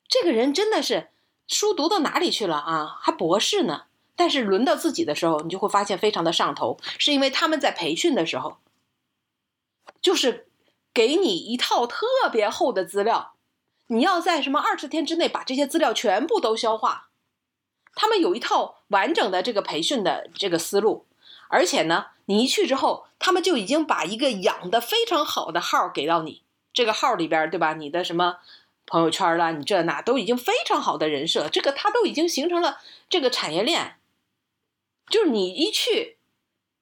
[0.08, 1.10] 这个人真的是
[1.46, 2.98] 书读到哪里去了啊？
[3.02, 3.87] 还博士呢？
[4.18, 8.58] 但是轮到自己的时候，你就会发现非常的上头，是因为他们在培训的时候，
[10.02, 10.44] 就是。
[10.94, 13.36] 给你一套特别厚的资料，
[13.86, 17.10] 你要在什么二十天之内把这些资料全部都消化。
[17.94, 21.06] 他们有一套完整的这个培训的这个思路，
[21.50, 26.42] 而且呢，你一去之后，他们就已经把一个养的非常好的号给到你，
[26.74, 27.74] 这个号里边，对吧？
[27.74, 28.38] 你的什么
[28.88, 33.98] 朋友圈啦，你这那都已经非常好的人设，这个他都已经形成了这个产业链，
[35.10, 36.18] 就是你一去，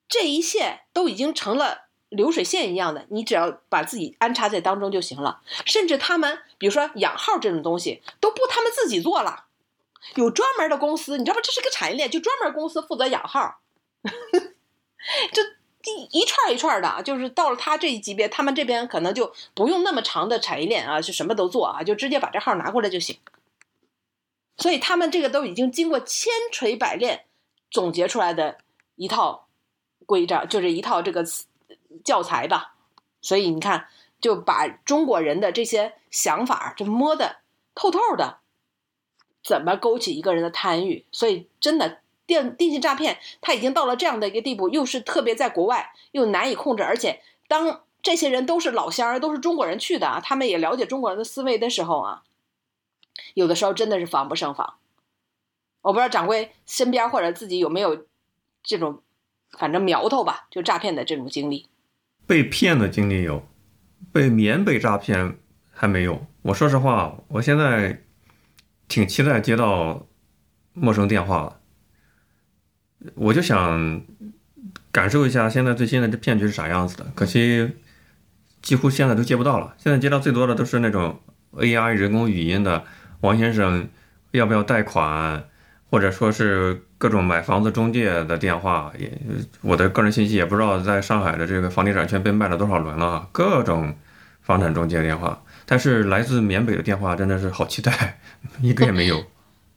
[0.07, 1.85] 这一线都已经成了。
[2.09, 5.41] 流水线一样的，你只要把自己安插在当中就行了。
[5.65, 9.47] 甚至他们，比如说养号这种东西，都不他们自己做了，
[10.13, 11.41] 有专门的公司，你知道不？
[11.41, 13.59] 这是个产业链，就专门公司负责养号，
[15.33, 15.41] 这
[15.91, 23.17] 一一串一串的，就是到了他这一级别，他们这边可能就不用那么长的产业链啊，就什么都做啊，就直接把这号拿过来就行。
[24.57, 27.25] 所以他们这个都已经经过千锤百炼
[27.69, 28.57] 总结出来的
[28.95, 29.47] 一套
[30.05, 31.25] 规章，就是一套这个。
[32.03, 32.75] 教材吧，
[33.21, 33.87] 所以你看，
[34.19, 37.37] 就把中国人的这些想法就摸得
[37.73, 38.39] 透透的，
[39.41, 41.05] 怎么勾起一个人的贪欲？
[41.11, 52.23] 所以真的电电信诈骗，它已经到了这样的一个地步，又是特别在国外又难以控制，而且当这些人都是老乡，都是中国人去的啊，他们也了解中国人的思维的时候啊，
[53.35, 54.75] 有的时候真的是防不胜防。
[55.85, 58.07] 我不知道掌柜身边或者自己有没有
[58.63, 59.03] 这种，
[59.59, 61.67] 反正苗头吧，就诈骗的这种经历。
[62.25, 63.47] 被骗的经历有，
[64.11, 65.37] 被缅北诈骗
[65.71, 66.25] 还没有。
[66.41, 68.01] 我说实话，我现在
[68.87, 70.07] 挺期待接到
[70.73, 71.59] 陌生电话了。
[73.13, 74.01] 我就想
[74.91, 77.05] 感受一下现在最新的这骗局是啥样子的。
[77.13, 77.73] 可惜
[78.63, 79.75] 几乎现在都接不到了。
[79.77, 81.21] 现在接到最多的都是那种
[81.51, 82.83] AI 人工语音的，
[83.21, 83.87] 王先生
[84.31, 85.47] 要不要贷款？
[85.95, 89.09] 或者说是各种买房子中介的电话，也
[89.61, 93.95] 我的个人信息也不知道在上海的这个房地产圈被卖了多少轮了，各种
[94.41, 98.19] 房产中介电话，但是来自缅北的电话真的是好期待，
[98.61, 99.23] 一个也没有。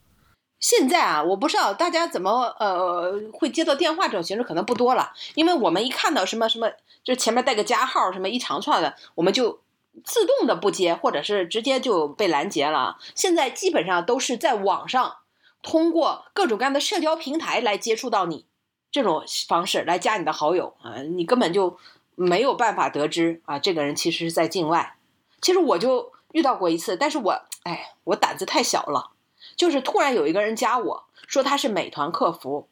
[0.59, 6.69] 现在啊，我不知道大家怎么呃会接到电话这种形式可能不多了，因为我们一看到什么什么，
[7.05, 9.61] 就前面带个加号什么一长串的，我们就
[10.03, 12.97] 自动的不接，或者是直接就被拦截了。
[13.15, 15.19] 现在基本上都是在网上。
[15.63, 18.47] 通过各种各样的社交平台来接触到你，
[18.91, 21.77] 这种方式来加你的好友啊，你根本就
[22.15, 24.97] 没有办法得知啊，这个人其实是在境外。
[25.41, 29.11] 其实我就遇到过一次，但是我哎，我胆子太小了，
[29.57, 32.69] 就是突然有一个人加我说他是美团客服，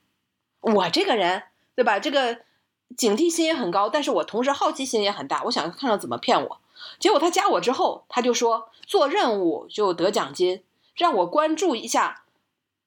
[0.61, 1.43] 我这个人
[1.75, 1.99] 对吧？
[1.99, 2.39] 这个
[2.97, 6.61] 警惕心也很高，但是我同时好奇心也很大，我想看看怎么骗我。
[6.99, 10.63] 结果他加我之后，他就说做任务就得奖金，
[10.95, 12.23] 让我关注一下。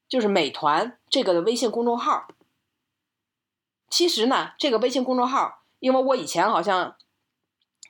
[0.10, 2.28] 就是美团这个的微信公众号，
[3.90, 6.96] 其实呢，这个微信公众号，因为我以前好像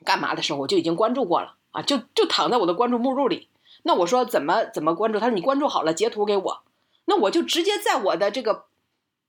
[0.04, 3.48] 干嘛的时候我就已经关注过了啊，就就躺在我的关注目录里。
[3.82, 5.18] 那我说怎么怎么关注？
[5.18, 6.62] 他说你关注好了，截图给我。
[7.06, 8.66] 那我就直接在我的这个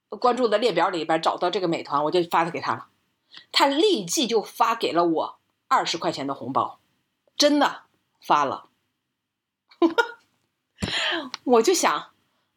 [0.09, 2.87] 关注的列表里边找到这个美团，我就发他给他了，
[3.53, 5.39] 他立即就发给了我
[5.69, 6.79] 二十块钱的红包，
[7.37, 7.83] 真的
[8.19, 8.69] 发了。
[11.45, 12.11] 我就想，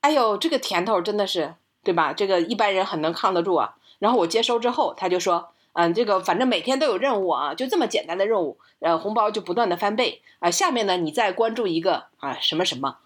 [0.05, 2.13] 哎呦，这个甜头真的是，对吧？
[2.13, 3.75] 这个一般人很能扛得住啊。
[4.01, 10.51] 然后我接收之后，他就说，嗯，这个反正每天都有任务啊，就这么简单的任务，呃，红包就不断的翻倍啊。
[10.51, 12.99] 下面呢，你再关注一个啊什么什么，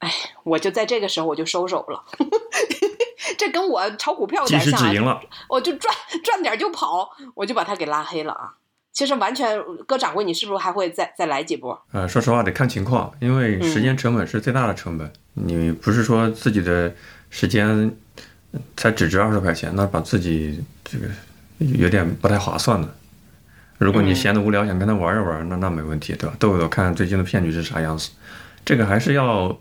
[0.00, 0.12] 哎，
[0.44, 2.04] 我就在这个时候我就收手了。
[3.38, 8.56] 这跟我炒股票有点像，止盈了，我就赚赚点就跑，我就把他给拉黑了啊。
[8.92, 11.82] 其实完全，哥掌柜，你是不是还会再再来几波？
[11.92, 15.10] 呃，说实话得看情况，因为时间成本是最大的成本。
[15.34, 16.92] 你不是说自己的
[17.30, 17.90] 时间
[18.76, 21.06] 才只值二十块钱，那把自己这个
[21.58, 22.94] 有点不太划算的。
[23.78, 26.36] 如果你闲得无聊想跟他玩一玩，那那没问题，对吧？
[26.38, 28.10] 逗一逗，看最近的骗局是啥样子。
[28.64, 29.56] 这个还是要。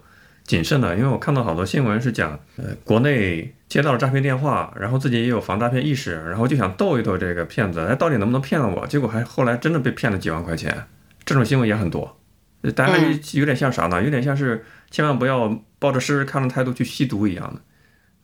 [0.52, 8.86] 谨慎的，因为我看到好多新闻是讲，呃，国内接到了诈骗电话，然后自己也有防诈骗意识，然后就想逗一逗这个骗子，哎，到底能不能骗了我？
[8.86, 10.88] 结果还后来真的被骗了几万块钱，
[11.24, 12.20] 这种新闻也很多。
[12.76, 12.98] 大家
[13.32, 14.04] 有点像啥呢？
[14.04, 17.56] 有点像是千万不要抱着试试看的态度去吸毒一样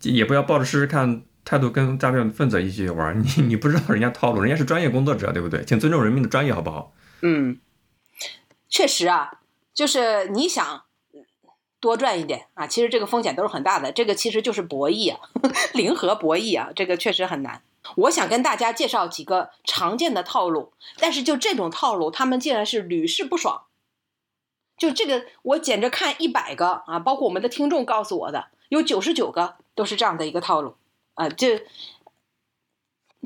[0.02, 3.18] 的，也不要抱着试试看态度跟诈骗分子一起玩。
[3.18, 5.64] 你你不知道人家套路，人家是专业工作者，对不对？
[5.64, 6.94] 请尊重人民的专业，好不好？
[7.22, 7.58] 嗯，
[8.68, 9.40] 确实啊，
[9.74, 10.87] 就是你想。
[11.80, 12.66] 多赚一点啊！
[12.66, 15.20] 其实这个风险都是很大的，这个其实就是博弈啊，
[15.74, 17.62] 零和博弈啊，这个确实很难。
[17.96, 23.66] 我想跟大家介绍几个常见的套路，但是就这种套路，他们竟然是屡试不爽。
[24.76, 30.76] 就这个，我捡着看一百个啊，包括我们的听众告诉我的，有九十九个都是这样的一个套路
[31.14, 31.30] 啊。
[31.30, 31.66] 这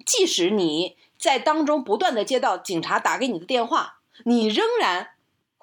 [0.06, 5.12] 即使你在当中不断的接到警察打给你的电话，你仍然。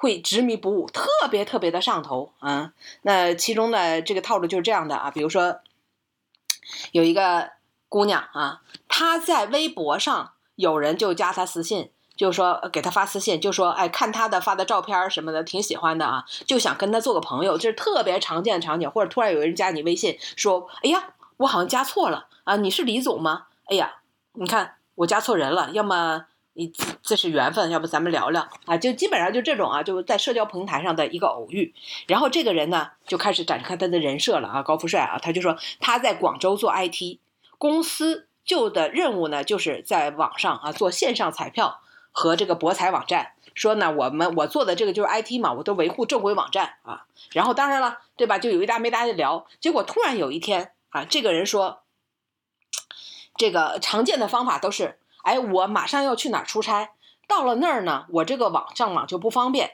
[0.00, 2.72] 会执迷不悟，特别特别的上头啊！
[3.02, 5.58] 那其中呢这个套路就是这样的啊，比如说
[6.92, 7.50] 有一个
[7.88, 18.88] 姑娘啊，她在微博上有人就加她私信，就说给她发私信，就说哎，看她的发的照片什么的，挺喜欢的啊，就想跟她做个朋友，这是特别常见的场景。
[18.88, 23.46] 或者突然有人加你微信说，哎呀，我好像加错了啊，你是李总吗？
[23.64, 23.96] 哎呀，
[24.34, 26.26] 你看我加错人了，要么。
[26.58, 26.72] 你
[27.04, 28.76] 这是缘分，要不咱们聊聊啊？
[28.76, 31.72] 就基本上就这种啊，就在社交平台上的一个偶遇。
[32.08, 37.20] 然后这个人呢，就开始展开他的人设了啊，高富帅啊，他就说他在广州做 IT
[37.58, 41.80] 公司，就的任务呢，就是在网上啊做线上彩票
[42.10, 43.34] 和这个博彩网站。
[43.54, 47.06] 说呢，我们我做的这个就是 IT 嘛，我都维护正规网站啊。
[47.30, 48.40] 然后当然了，对吧？
[48.40, 49.46] 就有一搭没搭的聊。
[49.60, 51.82] 结果突然有一天啊，这个人说，
[53.36, 54.98] 这个常见的方法都是。
[55.28, 56.92] 哎，我马上要去哪儿出差，
[57.26, 59.72] 到了那儿呢，我这个网上网就不方便，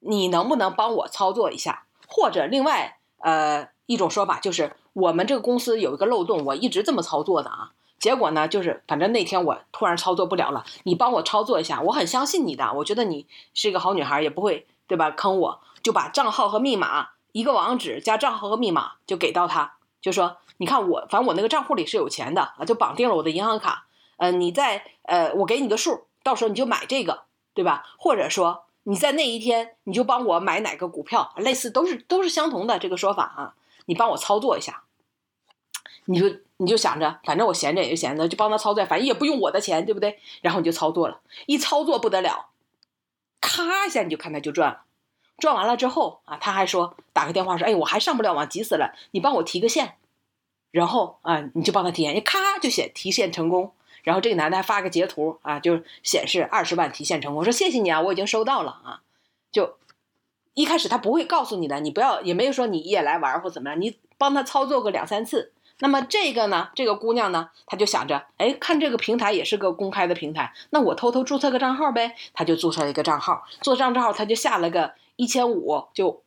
[0.00, 1.84] 你能不能帮我操作一下？
[2.08, 15.10] 或者另外，呃，一种说法就是，我们这个公司有一个漏洞，我一直这么操作的啊，结果呢，就是反正那天我突然操作不了了，你帮我操作一下，我很相信你的，我觉得你是一个好女孩，也不会对吧？
[15.10, 23.85] 坑我，就把账号和密码，一个网址加账号和密码就给到他，就说，你看我，反正我那个账户里是有钱的啊，就绑定了我的银行卡。
[24.16, 27.84] 呃，你在呃，我给你个数，到时候你就买这个，对吧？
[27.98, 33.54] 或者说你在那一天你就帮我买哪个股票，类似都是都是相同的这个说法啊。
[33.86, 34.82] 你帮我操作一下，
[36.06, 40.18] 你就你就想着，反正我闲着也是闲着，就帮他操作，反正也不用我的钱，对不对？
[40.40, 42.46] 然后你就操作了，一操作不得了，
[43.40, 44.82] 咔一下你就看他就赚了，
[45.38, 49.96] 赚完了之后啊，他还说打个电话说，哎，我还上不了网，急死了，你帮我提个现，
[50.70, 53.72] 然后啊，你就帮他提现，一咔就写提现成功。
[54.06, 57.40] 然后这个男的还发个截图啊，就显示二十万提现成功。
[57.40, 59.00] 我说谢谢你啊，我已经收到了啊。
[59.50, 59.78] 就
[60.54, 65.52] 一开始他不会告诉你的，你不要也没有说你也来玩或怎么样，你帮他操作个两三次。
[65.80, 72.14] 那么这个呢，这个姑娘呢，她就想着，哎，看这个平台也是个公开的平台，那我偷偷注册个账号呗。
[72.32, 76.22] 她就注册了一个账号，做账号，她就下了个一千五就。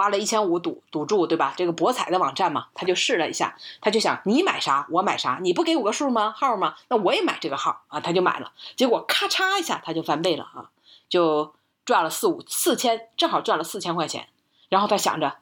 [0.00, 1.52] 花了一千五赌赌注，对吧？
[1.58, 6.32] 这个博彩的网站嘛，他就试了一下，他就想你买啥我买啥，你不给我个数吗？
[6.34, 6.74] 号吗？
[6.88, 10.70] 那我也买这个号啊，他就买了，结果咔嚓一下他就翻倍了啊，
[11.10, 14.28] 就赚了四五四千，正好赚了四千块钱。
[14.70, 15.36] 然后他想着，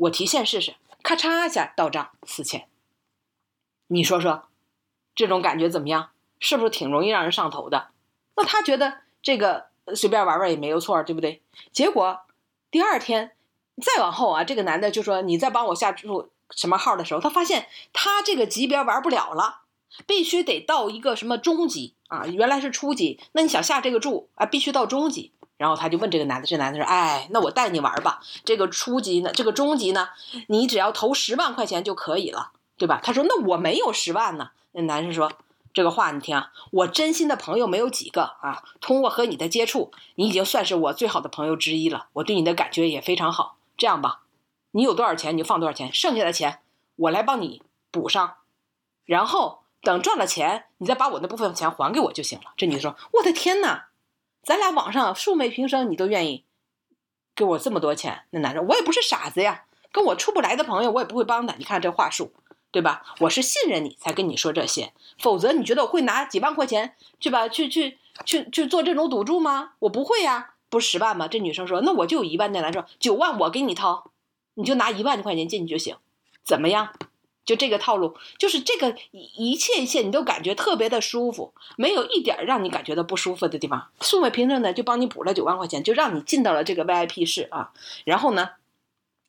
[0.00, 0.74] 我提现试试，
[1.04, 2.66] 咔嚓一下到账四千。
[3.86, 4.48] 你说说，
[5.14, 6.10] 这种感觉怎么样？
[6.40, 7.90] 是不是挺容易让人上头的？
[8.34, 11.40] 那他觉得这个随便玩玩也没有错，对不对？
[11.70, 12.22] 结果
[12.68, 13.36] 第二天。
[13.80, 19.60] 再往后啊，这个男的就说：“你再帮我下注什么号的时候，他发现他这个级别玩不了了，
[20.06, 25.32] 必须得到一个什么中级啊，原来是初级，那你想下这个注啊，必须到中级。
[25.56, 28.20] 然后他就问这个男的，这男的说：“哎，那我带你玩吧。
[28.44, 30.08] 这个初级呢，这个中级呢，
[30.48, 35.32] 你只要投十万块钱就可以了，对吧？”他说：“那我没有十万呢。”那男生说
[35.72, 38.64] ：“这个话你听啊，我真心的朋友没有几个啊。
[38.80, 42.08] 通过和你的接触，你已经算是我最好的朋友之一了。
[42.14, 43.56] 我对你的感觉也非常好。
[43.82, 44.20] 这样吧，
[44.70, 46.60] 你有多少钱你就放多少钱，剩下的钱
[46.94, 48.36] 我来帮你补上，
[49.04, 53.88] 然后等赚了钱，你再把我那部分钱还给我就行了。”这女的说：“我的天哪！”
[54.44, 56.44] 咱俩网上素昧平生，你都愿意
[57.34, 58.22] 给我这么多钱？
[58.30, 61.56] 那男人，我也不是傻子呀，跟我处不来的朋友，我也不会帮的。
[61.58, 62.32] 你看这话术，
[62.70, 63.02] 对吧？
[63.18, 67.48] 我是信任你才跟你说这些，否则你觉得我会拿几万块钱去吧？
[67.48, 69.72] 去去去去做这种赌注吗？
[69.80, 71.28] 我不会呀，不是十万吗？
[71.28, 72.50] 这女生说，那我就有一万。
[72.50, 74.10] 那男说，九万我给你掏，
[74.54, 75.96] 你就拿一万块钱进去就行，
[76.42, 76.94] 怎么样？
[77.44, 83.90] 就这个套路，就是这个一切一切，你都感觉特别的舒服，没有一点让你感觉到不舒服的地方。
[84.00, 87.72] 素昧平生的就帮你补了九万块钱，就让你进到了这个 VIP 室啊。
[88.04, 88.52] 然后呢，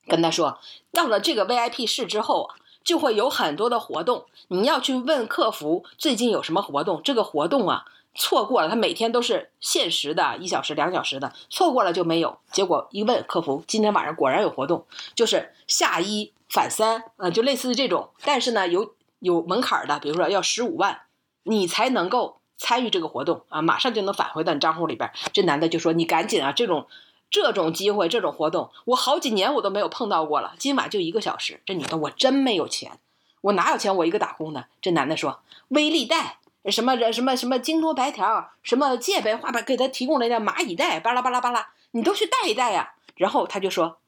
[0.08, 0.60] 跟他说，
[0.94, 7.02] 到了这个 VIP 室之后啊，就会有很多的活动，你要去问客服最近有什么活动。
[7.04, 7.86] 这个活动啊，
[8.16, 12.38] 错过了，他每天都是限时的，一小时、两小时的，错过了就没有。
[12.51, 14.86] 结果一问客服，今天晚上果然有活动，
[15.16, 16.34] 就是下一。
[16.49, 21.01] 返三，呃，就类似于这种，但是呢，有有门槛的，比如说要十五万，
[21.41, 25.11] 你才能够参与这个活动啊，马上就能返回到你账户里边。
[25.32, 26.86] 这男的就说：“你赶紧啊，这种
[27.32, 30.53] 这种机会，这种活动，我好几年我都没有碰到过了。
[30.59, 32.99] 今晚就一个小时。”这女的我真没有钱，
[33.41, 33.95] 我哪有钱？
[33.95, 34.68] 我一个打工的。
[34.80, 35.39] 这男的说
[35.70, 36.38] ：“微利贷，
[36.72, 43.99] 什么什么什么京东白条，什么借呗，花呗，给他提供了一个蚂蚁贷，巴拉巴拉巴拉，你都去贷一贷呀。”然后他就说：“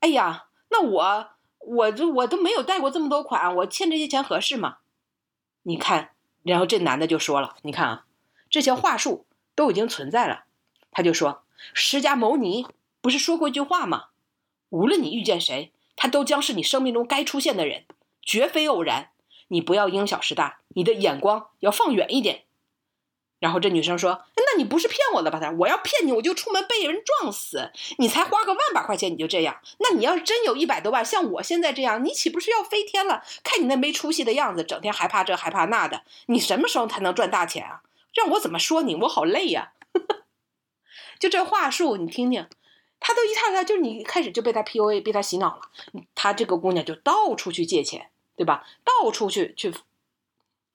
[0.00, 1.30] 哎呀，那我。”
[1.66, 4.80] 我就我都没有贷过这么多款，我欠这些钱合适吗？
[5.62, 6.10] 你看，
[6.42, 8.04] 然后这男的就说了：“你看啊，
[8.50, 10.44] 这些话术都已经存在了。”
[10.92, 12.66] 他就说：“释迦牟尼
[13.00, 14.08] 不是说过一句话吗？
[14.68, 17.86] 无论你遇见谁，他都将是你生命中该出现的人，
[18.20, 19.08] 绝非偶然。
[19.48, 22.44] 你不要因小失大，你的眼光要放远一点。”
[23.40, 25.38] 然后这女生说：“那你不是骗我的吧？
[25.38, 27.72] 他我要骗你，我就出门被人撞死。
[27.98, 29.60] 你才花个万把块钱，你就这样？
[29.80, 33.22] 那你要是真有一百多万，像我现在这样，你岂不是要飞天了？
[33.42, 37.82] 看你那没出息的样子，整天害怕这害怕那的，你什么时候才能赚大钱啊？
[38.14, 38.94] 让我怎么说你？
[38.94, 39.72] 我好累呀！
[41.20, 42.48] 就这话术，你听听，
[42.98, 45.62] 他都一套套，就是你开始就被他 PUA，被他洗脑了。
[46.14, 48.66] 他这个姑娘就到处去借钱，对吧？
[48.84, 49.74] 到处去去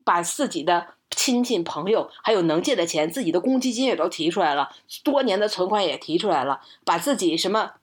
[0.03, 0.95] 把自己的。
[1.12, 4.72] 亲戚朋友还有能借的钱，自己的公积金也都提出来了，
[5.03, 7.74] 多年的存款也提出来了，把自己什么，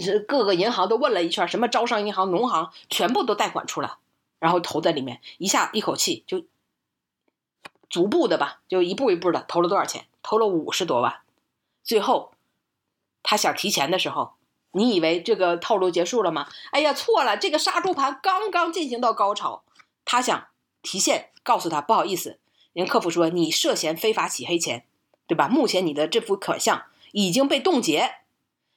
[0.00, 3.96] 这各个银行都问了一圈，什么招商银行、农行全部都贷款出来，
[4.38, 6.44] 然后投在里面，一下一口气就
[7.90, 10.06] 逐步的吧，就一步一步的投了多少钱？
[10.22, 11.20] 投了五十多万。
[11.82, 12.32] 最后
[13.24, 14.34] 他想提钱的时候，
[14.78, 16.48] 你以为这个套路结束了吗？
[16.70, 19.64] 哎呀，错了，这个杀猪盘刚刚进行到高潮，
[20.04, 20.46] 他想
[20.80, 21.30] 提现。
[21.44, 22.38] 告诉他不好意思，
[22.74, 24.84] 人客服说你涉嫌非法洗黑钱，
[25.26, 25.48] 对吧？
[25.48, 28.16] 目前你的这幅款项已经被冻结，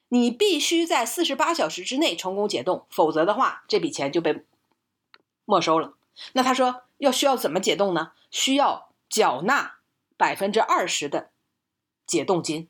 [0.08, 4.46] 你必须在四十八小时之内成功解冻，否则的话这笔钱就被
[5.44, 5.96] 没收了。
[6.32, 8.14] 那他说要需要怎么解冻呢？
[8.30, 9.80] 需要缴纳
[10.16, 11.32] 百分之二十的
[12.08, 12.70] 解冻金。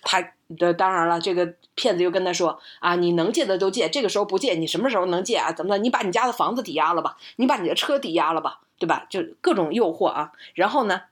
[0.00, 5.52] 他的当然了，这个骗子又跟他说啊，你能借的都借，这个时候不借，你什么时候能借啊？
[5.52, 5.78] 怎么的？
[5.78, 7.16] 你把你家的房子抵押了吧？
[7.36, 8.60] 你把你的车抵押了吧？
[8.78, 9.06] 对吧？
[9.08, 11.02] 就各种诱惑啊，然后呢，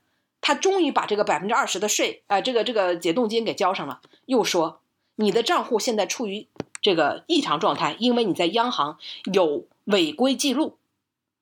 [0.41, 4.01] 他终于把这个百分之二十的税啊，这个这个解冻金给交上了。
[4.25, 4.81] 又说
[5.15, 6.47] 你的账户现在处于
[6.81, 8.97] 这个异常状态，因为你在央行
[9.31, 10.77] 有违规记录，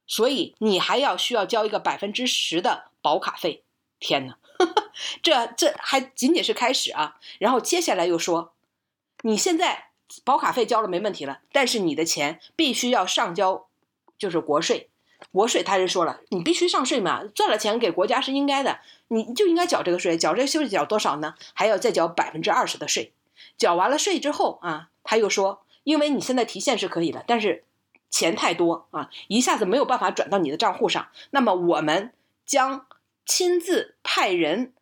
[0.05, 3.63] 所以你还要需要交一个百分之十的保卡费。
[3.99, 4.37] 天哪，
[5.23, 7.17] 这这还仅仅是开始啊！
[7.39, 8.53] 然后接下来又说，
[9.21, 9.91] 你现在
[10.23, 13.67] 保卡费交了没问题了，但是你的钱必须要上交，
[14.17, 14.89] 就是国税。
[15.31, 18.79] 国税，他就说了，你必须上税嘛，赚了钱给国家是应该的，
[19.09, 21.35] 你就应该缴这个税，缴这个税缴多少呢？
[21.53, 23.11] 还要再缴百分之二十的税。
[23.57, 27.65] 缴完了税之后啊，他又说，因为你现在提现是可以的，但是
[28.09, 32.13] 钱太多啊，一下子没有办法转到你的账户上，那么我们
[32.45, 32.85] 将
[33.29, 34.73] 亲自派人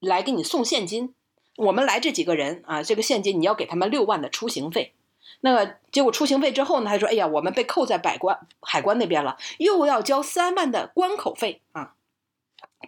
[0.00, 1.14] 来给你送现金。
[1.56, 4.94] 我们来这几个人啊，这个现金你要给他们六万的出行费。
[5.40, 6.88] 那个结果出行费之后呢？
[6.88, 11.92] 他说：“哎呀，我们被扣在百关海关那边了，又要交三万的关口费啊。”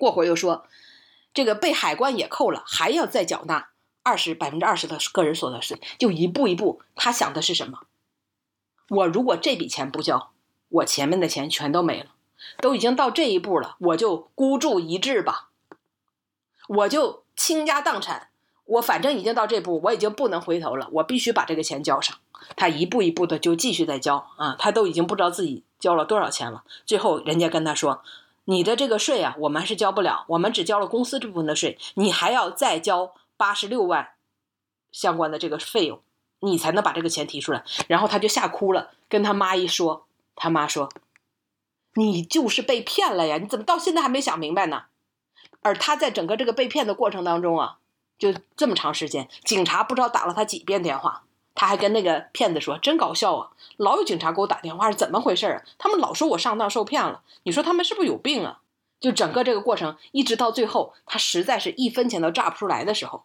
[0.01, 0.67] 过会儿又说
[1.35, 3.69] ：“这个被海关也扣了，还要再缴纳
[4.03, 7.81] 二十百分之二十的个人所得税。”就一步一步，他想的是什么？
[8.89, 10.33] 我如果这笔钱不交，
[10.71, 12.15] 我前面的钱全都没了。
[12.61, 15.49] 都已经到这一步了，我就孤注一掷吧，
[16.69, 18.29] 我就倾家荡产。
[18.65, 22.15] 我反正已经到这步，我已经不能回头了，我必须把这个钱交上。
[22.55, 26.65] 他一步一步的就继续在交啊，他都已经不知道自己交了多少钱了。
[26.85, 28.03] 最后人家跟他说
[28.45, 34.11] ：“你的这个税啊，我们是交不了，我们只交了公司这部分的税，你还要再交八十六万
[34.93, 36.03] 相关的这个费用，
[36.41, 40.05] 你才能把这个钱提出来。”然后他就吓哭了，跟他妈一说，
[40.37, 40.91] 他妈说
[41.95, 44.85] ：“你就是被骗了呀，你怎么到现在还没想明白呢？”
[45.63, 47.79] 而他在整个这个被骗的过程当中啊。
[48.19, 51.23] 就这么长时间，警察不知道打了他几遍电话，
[51.55, 55.63] 他还跟那个骗子说：“真搞笑啊，老有警察给我打电话，是怎么回事啊？
[55.79, 58.59] 他们老说我上当受骗了，你说他们是不是有病啊？”
[58.99, 63.23] 就整个这个过程，一直到最后，他实在是一分钱都榨不出来的时候，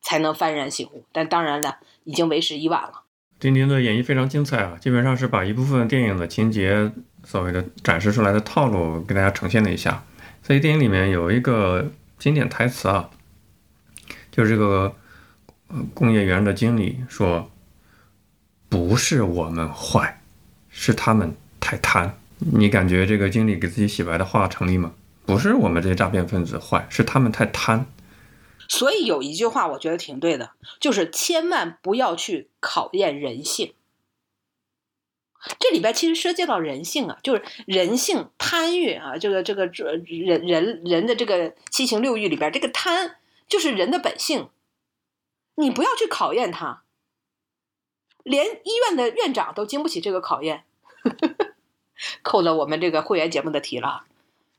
[0.00, 1.04] 才能幡然醒悟。
[1.10, 3.02] 但当然了，已经为时已晚了。
[3.40, 6.92] 丁丁的演绎非常精彩啊，基本上是把一部分电影的情节
[7.24, 10.04] 所谓的展示出来的套路给大家呈现了一下。
[10.42, 13.10] 所以电影里面有一个经典台词啊。
[14.30, 14.96] 就是这个，
[15.92, 17.50] 工业园的经理说
[18.70, 20.22] ：“不是我们坏，
[20.70, 24.94] 是他们太贪。”你感觉这个经理给自己洗白的话成立吗？
[25.26, 27.84] 不是我们这些诈骗分子坏，是他们太贪。
[28.68, 33.74] 所以有一句话我觉得挺对的，就是千万不要去考验人性。
[35.58, 43.16] 这里边其实涉及到人性啊，就是人性贪欲啊，这个这个这人人人的这个七情六欲里边，这个贪。
[43.48, 44.48] 就是人的本性，
[45.56, 46.84] 你不要去考验他，
[48.22, 50.64] 连医院的院长都经不起这个考验，
[52.22, 54.04] 扣了我们这个会员节目的题了。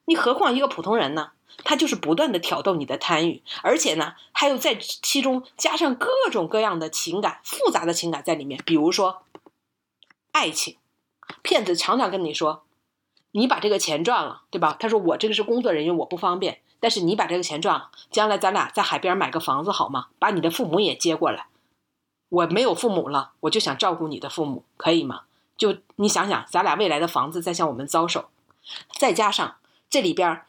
[0.06, 1.32] 你何况一个普通人呢？
[1.64, 8.62] 他就是不断的挑逗你的贪欲，而且呢，还有在其中加上各种各样的情感，复杂的情感在里面。
[8.64, 9.24] 比如说
[10.34, 10.78] 爱情，
[11.42, 12.64] 骗子常常跟你说，
[13.32, 14.76] 你把这个钱赚了，对吧？
[14.78, 16.60] 他说我这个是工作人员，我不方便。
[16.80, 20.08] 但是你把这个钱赚了，将来咱俩在海边买个房子好吗？
[20.20, 21.46] 把你的父母也接过来。
[22.28, 25.22] 我没有父母了，我就想照顾你的父母，可以吗？
[25.56, 28.26] 就你想想，咱俩未来的房子在向我们招手，
[28.98, 29.58] 再加上
[29.90, 30.42] 这里边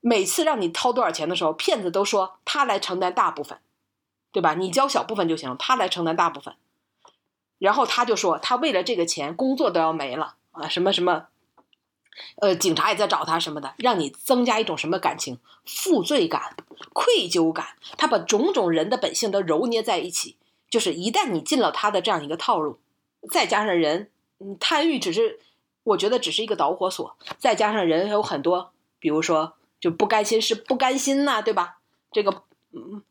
[0.00, 3.58] 每次让你掏多少钱的时候，骗子都说他来承担大部分，
[4.32, 4.54] 对吧？
[4.54, 6.54] 你交小部分就行，他来承担大部分。
[7.64, 11.28] 然后他就说，他为了这个钱，工作都要没了啊，什么什么。
[12.36, 15.38] 呃，警察也在找他什么的，让你增加一种什么感情？
[15.64, 16.54] 负罪感、
[16.92, 17.68] 愧疚感。
[17.96, 20.36] 他把种种人的本性都揉捏在一起，
[20.68, 22.78] 就是一旦你进了他的这样一个套路，
[23.30, 24.10] 再加上人
[24.60, 25.40] 贪欲，只是
[25.84, 27.16] 我觉得只是一个导火索。
[27.38, 31.78] 再加上人有很多，比如说就不甘心是不甘心呐，对吧？
[32.12, 32.42] 这个
[32.72, 33.02] 嗯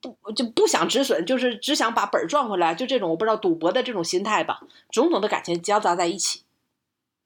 [0.00, 6.42] 不就不想止损，就是只想把本赚回来，就这种我不知道赌博的这种心态吧，种种的感情交杂在一起。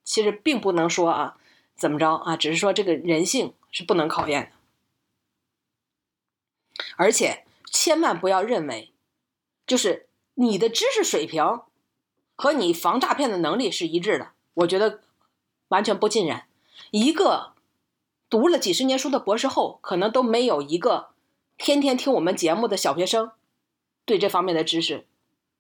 [0.05, 1.37] 其实并不能说啊，
[1.77, 8.93] 怎么着啊，只是说这个人性是不能考验的，而且千万不要认为，
[9.67, 11.61] 就是你的知识水平
[12.35, 14.31] 和你防诈骗的能力是一致的。
[14.55, 15.01] 我觉得
[15.69, 16.49] 完全不尽然。
[16.91, 17.53] 一个
[18.29, 21.10] 读了几十年书的博士后，可能都没有一个
[21.61, 23.31] 天天听我们节目的小学生
[24.05, 25.07] 对这方面的知识，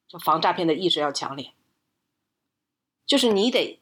[0.08, 1.52] 就防诈骗的意识要强烈。
[3.06, 3.78] 就是你得。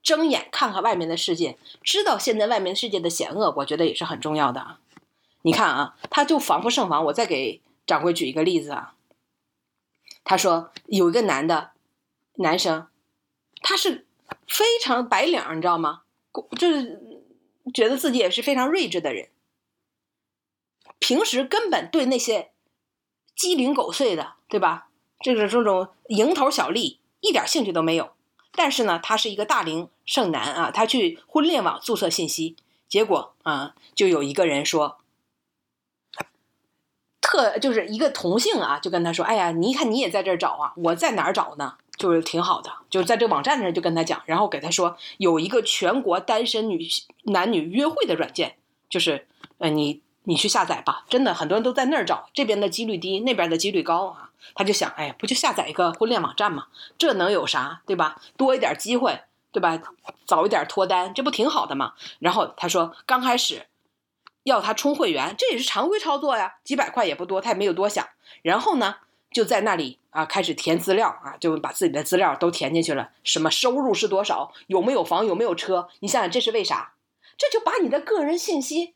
[0.00, 4.80] 睁眼看看外面的世界，知道现在外面世界的险恶，我觉得也是很重要的啊。
[5.42, 7.04] 你看啊，他就防不胜防。
[7.06, 8.94] 我再给掌柜举一个例子啊。
[10.24, 11.72] 他说有一个男的，
[12.36, 12.86] 男生，
[13.60, 14.06] 他是
[14.46, 16.02] 非常白领，你知道吗？
[16.58, 17.02] 就是
[17.74, 19.28] 觉得自己也是非常睿智的人，
[20.98, 22.50] 平时根本对那些
[23.36, 24.88] 鸡零狗碎的，对吧？
[25.20, 28.12] 这个这种蝇头小利一点兴趣都没有。
[28.52, 32.56] 但是呢，他是一个大龄剩男啊，他去婚恋网注册信息，
[32.88, 34.98] 结果啊，就有一个人说，
[37.20, 41.76] 特就是一个同性啊，就跟他说，哎呀，你看你也在这儿找啊，我在哪儿找呢？
[41.96, 46.86] 就是挺好的，就在这网站上就跟他讲，然后给他说有一个全国单身女
[47.24, 48.56] 男女约会的软件，
[48.88, 49.28] 就是
[49.58, 50.02] 呃你。
[50.28, 54.28] 你去下载吧，真的很多人都在那儿找，这边的几率低，那边的几率高啊。
[54.54, 56.66] 他就想，哎，不就下载一个婚恋网站嘛，
[56.98, 58.20] 这能有啥，对吧？
[58.36, 59.22] 多一点机会，
[59.52, 59.80] 对吧？
[60.26, 61.94] 早一点脱单，这不挺好的吗？
[62.18, 63.68] 然后他说，刚开始
[64.42, 68.06] 要他充会员，这也是常规操作呀，几百块也不多，他也没有多想。
[68.42, 68.96] 然后呢，
[69.32, 75.88] 就在那里啊，开始填资料啊，就把自己的资料都填进去了，什么收入是多少，有没有房，有没有车？
[76.00, 76.92] 你想想，这是为啥？
[77.38, 78.94] 这就把你的个人信息。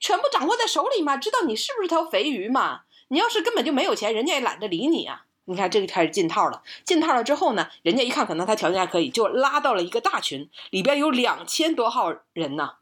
[0.00, 2.82] 全部掌握在手里嘛，知道你是不是条肥鱼嘛？
[3.08, 5.24] 你要是根本就没有钱，人家也懒得理你啊。
[5.46, 6.62] 你看，这就开始进套了。
[6.84, 12.72] 进套了之后呢，人家一看可能他条件还可以，就拉到了一个大群，里边有两千多号人呢，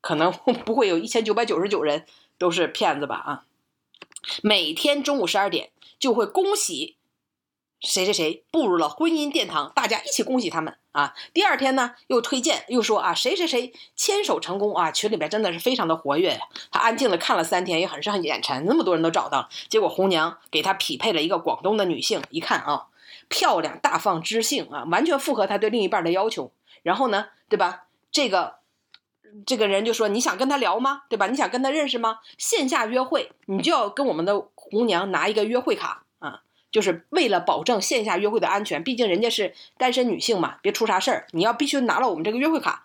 [0.00, 0.32] 可能
[0.64, 2.06] 不会有一千九百九十九人
[2.38, 3.16] 都是骗子吧？
[3.16, 3.44] 啊，
[4.42, 6.96] 每天中午十二点就会恭喜
[7.84, 11.14] 谁谁谁步入了婚姻殿堂，大家一起恭喜他们啊。
[11.32, 16.40] 第二天呢，又推荐又说啊，谁谁谁牵手成功啊，群里边真的是非常的活跃呀。
[16.72, 22.86] 他安静的看了三天，也很是很眼馋，那么多人都找到了，结果红娘给他匹配了一个广东的女性，一看啊，
[23.28, 26.50] 漂亮、大方、知性啊，完全符合他对另一半的要求。
[26.82, 27.84] 然后呢，对吧？
[28.10, 28.56] 这个。
[29.46, 31.02] 这个人就说：“你想跟他聊吗？
[31.08, 31.26] 对吧？
[31.26, 32.20] 你想跟他认识吗？
[32.38, 36.03] 线下约会，你就要跟我们的红娘拿一个约会卡，
[36.74, 38.82] 就是为了保证线下约会的安全。
[38.82, 41.28] 毕竟人家是单身女性嘛，别出啥事儿。
[41.30, 42.84] 你要必须拿了我们这个约会卡，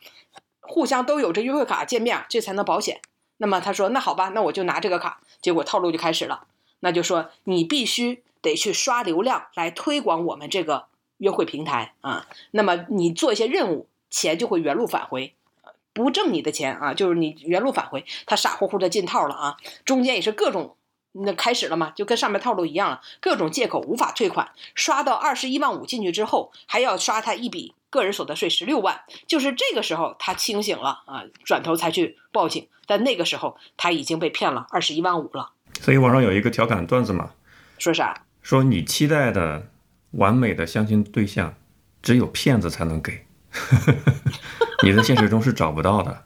[0.62, 3.02] 互相都有这约会卡见面，这才能保险。
[3.38, 5.22] 那么他说：那好吧，那我就拿这个卡。
[5.42, 6.46] 结果套路就开始了，
[6.82, 10.86] 那就说你必须得去刷流量来推广我们这个
[11.18, 12.28] 约会平台啊。
[12.52, 15.34] 那么你做一些任务，钱就会原路返回。”
[15.92, 20.78] 不挣你的钱啊，就是你原路返回，他傻乎乎的进套了啊，中间也是各种
[21.12, 35.54] 那开始了嘛，就跟上面套路一样了，各种借口无法退款，刷到二十一万五进去之后，还要刷他一笔个人所得税十六万，就是这个时候他清醒了啊，转头才去报警，但那个时候他已经被骗了二十一万五了。
[35.82, 37.32] 所以网上有一个调侃段子嘛，
[37.78, 38.26] 说啥？
[38.42, 39.70] 说你期待的
[40.12, 41.56] 完美的相亲对象，
[42.02, 43.26] 只有骗子才能给。
[44.84, 46.26] 你在现实中是找不到的。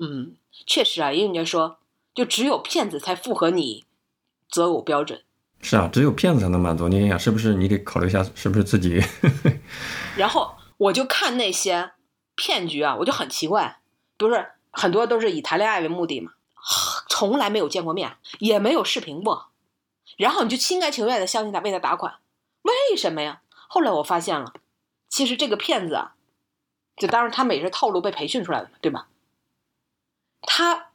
[0.00, 0.36] 嗯，
[0.66, 1.78] 确实啊，因为人家说，
[2.14, 3.84] 就只有骗子才符合你
[4.50, 5.24] 择偶标准。
[5.60, 6.88] 是啊，只有骗子才能满足。
[6.88, 9.00] 你想想，是不是你得考虑一下，是不是自己？
[10.16, 11.92] 然后我就看那些
[12.34, 13.80] 骗局啊，我就很奇怪，
[14.16, 16.32] 不是很多都是以谈恋爱为目的嘛，
[17.08, 19.50] 从来没有见过面，也没有视频过，
[20.16, 22.18] 然后你就心甘情愿的相信他，为他打款，
[22.62, 23.42] 为什么呀？
[23.68, 24.52] 后来我发现了，
[25.08, 26.14] 其实这个骗子啊。
[26.94, 29.08] 就当然，他们也是套路被培训出来的嘛，对吧？
[30.42, 30.91] 他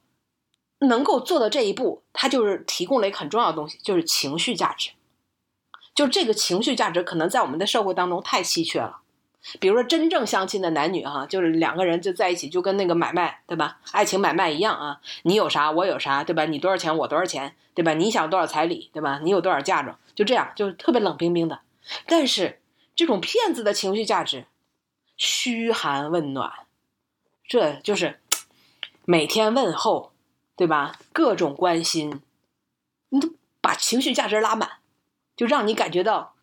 [0.80, 4.90] 能够做到这一步，他就是提供了一个很重要的东西，就是情绪价值。
[5.94, 9.00] 就这个情绪价值，可能在我们的社会当中太稀缺了。
[9.60, 13.78] 比如说，真正相亲的男女哈，就是两个人就在一起，就跟那个买卖，对吧？
[13.92, 16.44] 爱情买卖一样啊，你有啥我有啥，对吧？
[16.44, 17.94] 你多少钱我多少钱，对吧？
[17.94, 19.20] 你想多少彩礼，对吧？
[19.22, 21.60] 你有多少嫁妆，就这样，就是特别冷冰冰的。
[22.06, 22.60] 但是
[22.94, 24.46] 这种骗子的情绪价值。
[25.20, 26.52] 嘘寒问暖，
[27.44, 28.20] 这就是
[29.04, 30.12] 每天问候，
[30.58, 30.98] 对吧？
[31.14, 32.20] 各种关心，
[33.08, 33.30] 你都
[33.62, 34.68] 把情绪价值拉满，
[35.34, 36.34] 就让你感觉到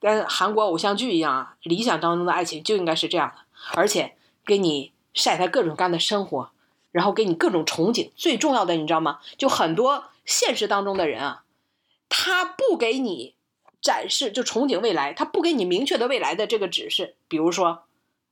[0.00, 1.56] 跟韩国偶像剧一样啊！
[1.62, 3.42] 理想当中的爱情就应该是这样的，
[3.74, 4.16] 而且
[4.46, 6.50] 给你晒他各种各样的生活，
[6.92, 8.10] 然后给你各种憧憬。
[8.16, 9.18] 最重要的，你知道吗？
[9.36, 11.44] 就很多现实当中的人啊，
[12.08, 13.34] 他不给你。
[13.84, 17.83] 展示就憧憬未来，他不给你明确的未来的这个指示，比如说，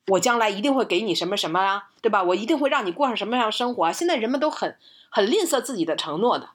[0.09, 2.23] 我将来一定会给你什么什么啊，对吧？
[2.23, 3.91] 我一定会让你过上什么样的生活？
[3.93, 4.77] 现在人们都很
[5.11, 6.51] 很吝啬自己的承诺的，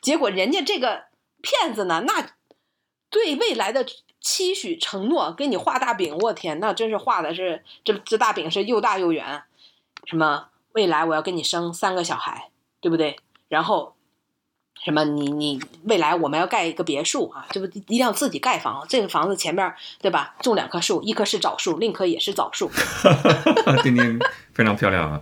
[0.00, 1.04] 结果人家这个
[1.42, 2.30] 骗子呢，那
[3.10, 3.86] 对未来的
[4.20, 9.42] 期许承诺给你画大饼，我天，那真是画的是这这大饼是又大又圆，
[10.04, 12.50] 什么未来我要跟你生三个小孩，
[12.80, 13.18] 对不对？
[13.48, 13.95] 然后。
[14.84, 15.04] 什么？
[15.04, 18.86] 你你未来我们要盖一个别墅啊，这不一定要自己盖房？
[18.88, 20.34] 这个房子前面对吧？
[20.40, 22.70] 种两棵树，一棵是枣树，另一棵也是枣树。
[23.82, 24.18] 丁丁
[24.54, 25.20] 非常漂亮啊，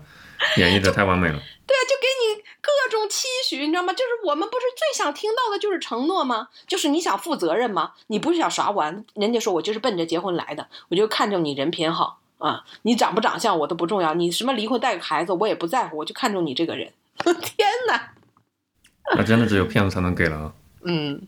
[0.59, 1.35] 演绎的太完美了。
[1.67, 3.93] 对啊，就给你各种期许，你知道吗？
[3.95, 6.49] 就是我们不是最想听到的就是承诺吗？
[6.67, 7.93] 就是你想负责任吗？
[8.09, 8.85] 你不是想耍我？
[9.15, 16.93] 人家说我就是奔着结婚来的，我就看中你人品好啊，你长不长相我都不重要，你什么离婚带个孩子我也不在乎，我就看中你这个人。
[17.25, 18.11] 天哪！
[19.17, 20.53] 那真的只有骗子才能给了啊！
[20.83, 21.21] 嗯，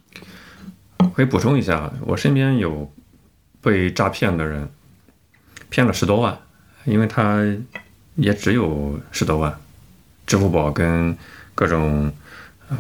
[1.15, 2.93] 可以补充一下，我身边有
[3.61, 4.69] 被诈骗的人，
[5.69, 6.39] 骗了十多万，
[6.85, 7.45] 因为他
[8.15, 9.59] 也只有十多万，
[10.27, 11.17] 支付宝跟
[11.55, 12.13] 各种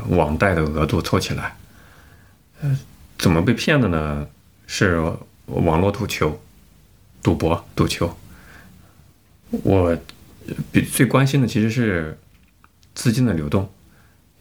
[0.08, 1.56] 网贷的额度凑起来，
[2.62, 2.78] 呃，
[3.18, 4.26] 怎么被骗的呢？
[4.66, 5.00] 是
[5.46, 6.40] 网络赌球、
[7.22, 8.18] 赌博、赌球。
[9.62, 9.96] 我
[10.72, 12.18] 比最关心的其实是
[12.94, 13.70] 资金的流动。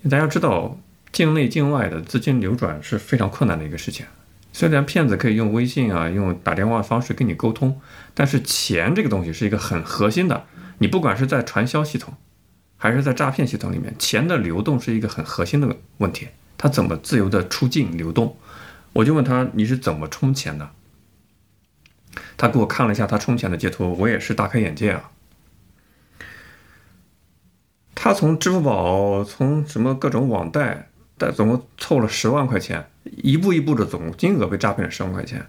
[0.10, 0.78] 大家知道，
[1.12, 4.06] 境内境外的资金流转是非常困难的一个事情。
[4.54, 7.82] 虽然骗子可以用微信啊、用打电话的方式跟你沟通，
[8.14, 10.46] 但是钱这个东西是一个很核心的。
[10.78, 12.14] 你不管是在传销系统，
[12.78, 16.28] 还是在诈骗系统里面，钱的流动是一个很核心的问题。
[16.58, 18.38] 它怎么自由的出境流动？
[18.94, 20.70] 我就问他你是怎么充钱的？
[22.38, 25.12] 他给我看了一下他充钱的截图，我也是大开眼界啊。
[27.96, 35.48] 他从支付宝，从什么各种网贷，贷总共凑了十万块钱，一步一步的总金额被诈骗了十万块钱。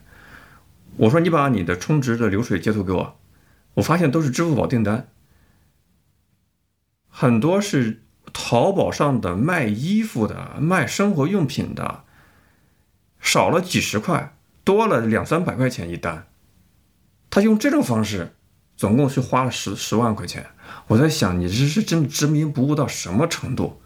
[0.96, 3.18] 我说你把你的充值的流水截图给我，
[3.74, 5.08] 我发现都是支付宝订单，
[7.08, 12.04] 很多是淘宝上的卖衣服的、卖生活用品的，
[13.20, 16.28] 少了几十块，多了两三百块钱一单。
[17.28, 18.35] 他用这种方式，
[18.76, 20.46] 总共是花了十十万块钱。
[20.88, 23.80] 我在想，你这是真的执迷不悟到什么程度，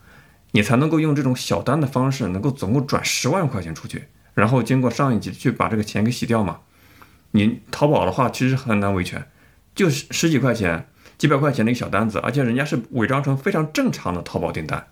[0.53, 6.61] 你才能够用这种小单的方式，能够总共转十万块钱出去，然后经过上一级去把这个钱给洗掉嘛？
[7.32, 9.24] 你淘宝的话，其实很难维权，
[9.74, 14.88] 就是十几块钱、几百块钱的一个小单子，而且人家是伪装成非常正常的淘宝订单，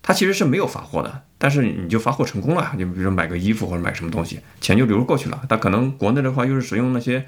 [0.00, 5.42] 他其实是没有发货的，但是你就发货成功了，你比如说买个衣服或者买什么东西，钱就流过去了。
[5.48, 7.26] 他可能国内的话又是使用那些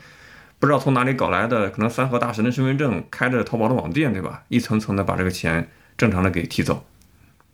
[0.60, 4.44] 不知道从哪里搞来的，可能三和大神的身份证，开着淘宝的网店，对吧？
[4.48, 6.84] 一层层的把这个钱正常的给提走。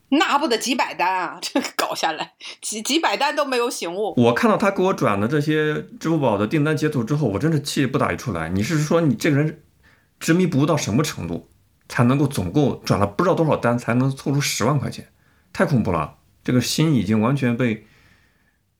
[0.08, 1.38] 那不得几百单啊！
[1.42, 4.14] 这搞下来几几百单都没有醒悟。
[4.16, 8.48] 我看到他给我转的这些支付宝的订单截图之后，我真是气不打一处来。
[8.48, 9.62] 你是说你这个人
[10.18, 11.48] 执迷不悟到什么程度，
[11.88, 15.08] 才能够总共转了不知道多少单，才能凑出十万块钱？
[15.52, 16.16] 太恐怖了！
[16.42, 17.86] 这个心已经完全被，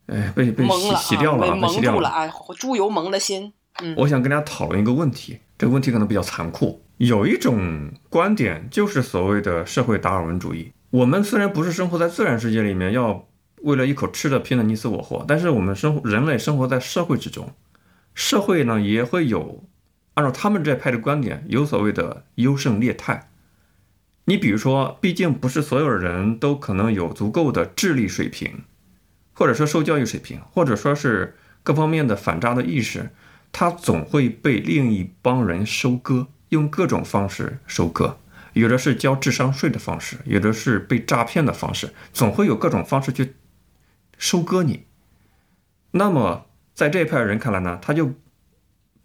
[0.07, 2.29] 哎，被被洗洗掉了，蒙掉了啊！
[2.57, 3.53] 猪油蒙了心。
[3.97, 6.83] 我想跟大家讨论一个问题，这个问题可能比较残酷。
[6.97, 10.73] 有一种观点就是所谓的社会达尔文主义。
[10.91, 13.29] 我们虽然不是生活在自然世界里面，要
[13.63, 17.53] 为了一口吃的拼得你死我活，但是我们生人类生活在社会之中，
[18.15, 19.65] 社会呢也会有，
[20.15, 23.29] 按照他们这派的观点，有所谓的优胜劣汰。
[24.25, 28.65] 你比如说，毕竟不是所有人都可能有足够的智力水平，
[29.35, 33.11] 或者说受教育水平，或者说是各方面的反诈的意识，
[33.59, 38.19] 他总会被另一帮人收割，用各种方式收割。
[38.53, 43.35] 有的是交智商税的方式，有的是被诈骗的方式，总会有各种方式去
[44.19, 44.85] 收割你。
[45.93, 46.45] 那么
[46.75, 48.13] 在这一派人看来呢，他就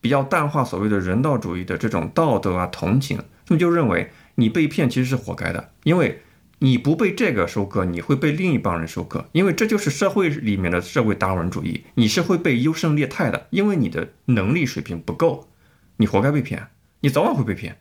[0.02, 6.22] 比较淡化所谓的人道主义的这种道德啊、同情，他们就认为你被骗其实是活该的，因为
[6.64, 15.50] 你不被这个收割，你会被另一帮人收割，因为这就是社会里面的社会达尔文主义，你是会被优胜劣汰的，因为你的能力水平不够，
[15.98, 16.68] 你活该被骗，
[17.00, 17.78] 你早晚会被骗。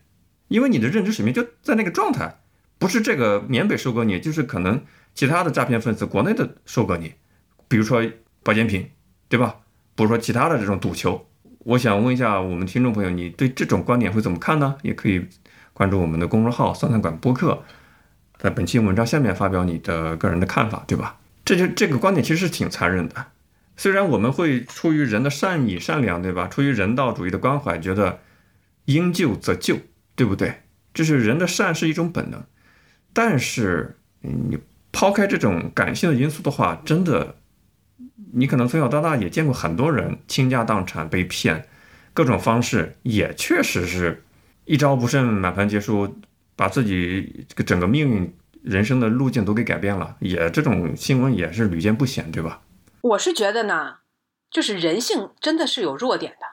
[0.47, 2.39] 因为你的认知水平就在那个状态，
[2.79, 7.13] 不是这个缅北收割你，就是可能其他的诈骗分子国内的收割你，
[7.67, 8.03] 比如说
[8.41, 8.89] 保健品，
[9.29, 9.57] 对吧？
[9.93, 11.27] 比如说其他的这种赌球。
[11.59, 14.75] 我想问一下我们听众朋友，你对这种观点会怎么看呢？
[14.81, 15.23] 也可以
[15.71, 17.63] 关注我们的公众号“酸菜馆播客”，
[18.41, 21.17] 在本期文章下面发表你的个人的看法，对吧？
[21.45, 23.27] 这就这个观点其实是挺残忍的。
[23.77, 26.47] 虽然我们会出于人的善意、善良，对吧？
[26.47, 28.19] 出于人道主义的关怀，觉得
[28.85, 29.77] 应救则救。
[30.13, 30.61] 对不对？
[30.93, 32.43] 这是人的善是一种本能，
[33.11, 34.59] 但是你
[34.91, 37.37] 抛开这种感性的因素的话，真的，
[38.33, 41.65] 你可能从小到大也见过很多人倾家荡产被骗，
[42.13, 44.23] 各种方式也确实是
[44.65, 46.19] 一招不慎满盘皆输，
[46.61, 52.61] 把自己这个整个命运、人生的路径都给改变了，也这种新闻也是屡见不鲜，对吧？
[53.01, 53.97] 我是觉得呢，
[54.51, 56.45] 就是人性真的是有弱点的，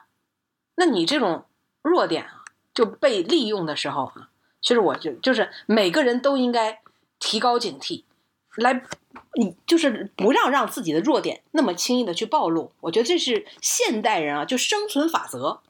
[0.77, 1.45] 那你这种
[1.83, 2.37] 弱点啊。
[2.73, 4.29] 就被利用的时候啊，
[4.61, 6.79] 其实我就就是每个人都应该
[7.19, 8.05] 提高警惕，
[8.55, 8.81] 来，
[9.33, 12.71] 你就是不让让自己的弱点那么轻易的去暴露。
[12.79, 15.61] 我觉得这是现代人啊，就生存法则，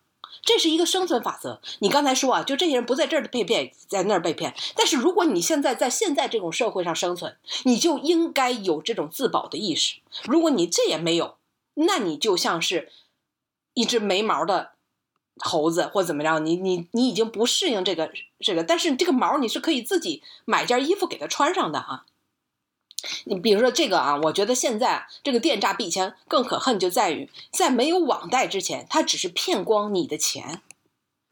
[0.41, 1.61] 这是一个生存法则。
[1.79, 4.53] 你刚才说啊，就这些人不在这儿被骗，在那儿被骗。
[4.75, 9.99] 但是如果你现在在现在这种社会上生存，你就应该有这种自保的意识。
[10.25, 11.37] 如果你这也没有，
[11.75, 12.89] 那你就像是
[13.73, 14.71] 一只没毛的。
[15.41, 18.11] 猴子或怎么着，你你你已经不适应这个
[18.41, 22.03] 这个，但是这个毛你是可以自己买件衣服给它穿上的啊。
[23.25, 30.61] 你比如说这个啊，我觉得现在这个电诈比以前更可恨，就在于在没有网贷之前，他只是骗光你的钱，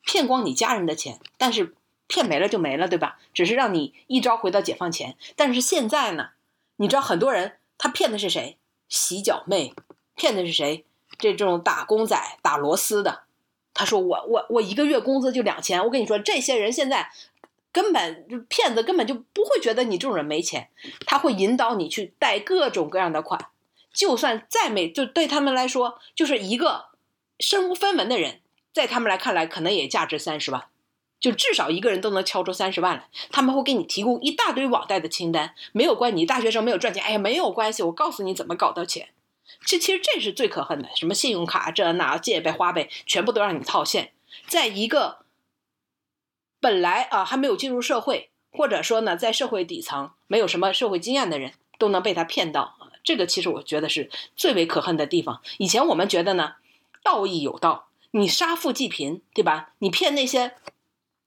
[0.04, 1.76] 骗光你家人的钱，但是
[2.08, 3.20] 骗没了就没了，对吧？
[3.34, 5.18] 只是让你一朝回到解放前。
[5.36, 6.30] 但是现在呢，
[6.78, 8.58] 你知道很多人他骗的是谁？
[8.88, 9.74] 洗脚妹，
[10.16, 10.86] 骗的是谁？
[11.18, 13.24] 这这种打工仔打螺丝的。
[13.74, 17.12] 他说我我我一个月工资就两千，我跟你说，这些人现在
[17.72, 20.70] 根本就骗子，根本就不会觉得你这种人没钱，
[21.06, 23.50] 他会引导你去贷各种各样的款，
[23.94, 26.86] 就算再没，就对他们来说，就是一个
[27.40, 28.42] 身无分文的人，
[28.74, 30.66] 在他们来看来，可能也价值三十万，
[31.20, 39.10] 就至少一个人都能敲出三十万来，他们会给你提供一大堆网贷的清单，没有关，你大学生没有赚钱，哎呀，没有关系，我告诉你怎么搞到钱。
[39.66, 44.12] 这其实这是最可恨的，什么信用卡这那借呗花呗，全部都让你套现。
[44.48, 45.20] 在一个
[46.60, 52.92] 本来啊还没有进入社会，或者说呢在社会底层没有什么社会经验的人，都能被他骗到啊！
[53.04, 55.42] 这个其实我觉得是最为可恨的地方。
[55.58, 56.56] 以前我们觉得呢，
[57.04, 59.74] 道义有道，你杀富济贫，对吧？
[59.80, 60.56] 你骗那些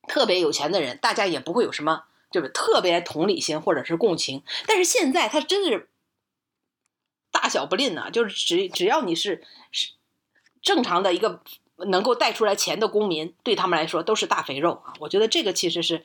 [0.08, 4.42] 特别有钱的人，大家也不会有什么就是特别同理心或者是共情。
[4.66, 5.88] 但是现在他真的是
[7.30, 9.92] 大小不吝呐，就是只只要你是是
[10.60, 11.42] 正常的一个
[11.86, 14.92] 能够带出来钱的公民，对他们来说都是大肥肉啊。
[15.00, 16.02] 我觉得这个其实是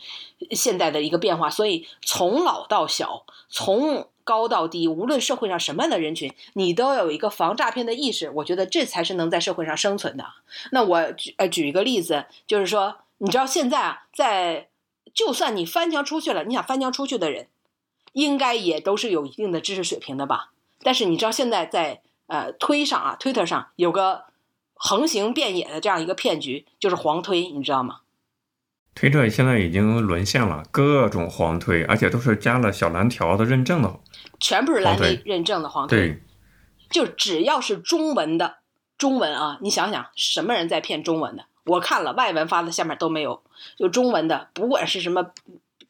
[0.52, 1.50] 现在的一个变化。
[1.50, 8.30] 所以从老到小，从高到低，无论社会上什么样的人群，你都要有一个防诈骗的意识。
[8.32, 10.26] 我觉得这才是能在社会上生存的。
[10.72, 14.70] 那我举呃举一个例子，就是说，你知道现在啊，在
[15.14, 17.48] 就算你翻墙出去了，你想翻墙出去的人，
[18.14, 20.52] 应该也都是有一定的知识水平的吧？
[20.82, 24.26] 但是你知道现在在呃推上啊，Twitter 上有个
[24.76, 28.02] 横行遍野的这样一个骗局，就是黄推，你知道吗？
[28.94, 34.00] 推特现在已经沦陷了，各种黄推，而且都是加了小蓝条的认证的，
[34.40, 35.98] 全部是蓝 V 认证的黄推。
[35.98, 36.24] 对，
[36.90, 38.60] 就只要是中文的
[38.98, 41.46] 中文啊，你想想什么人在骗中文的？
[41.66, 43.44] 我看了外文发的下面都没有，
[43.78, 45.32] 就中文的，不管是什么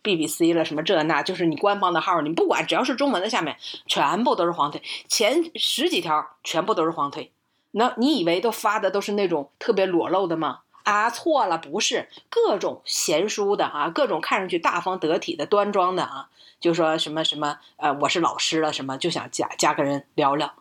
[0.01, 3.55] BBC 了什么这那，就是你官方的号，你不管只要是中文的下面
[3.85, 7.31] 全部都是黄推，前十几条全部都是黄推。
[7.77, 10.61] 那你以为都发的都是那种特别裸露的吗？
[10.83, 20.53] 啊，错了，不是各种贤淑的啊，各种看上去大方得体的、端庄的啊，就说什么什么呃，我是老师了，什么就想加加个人聊聊，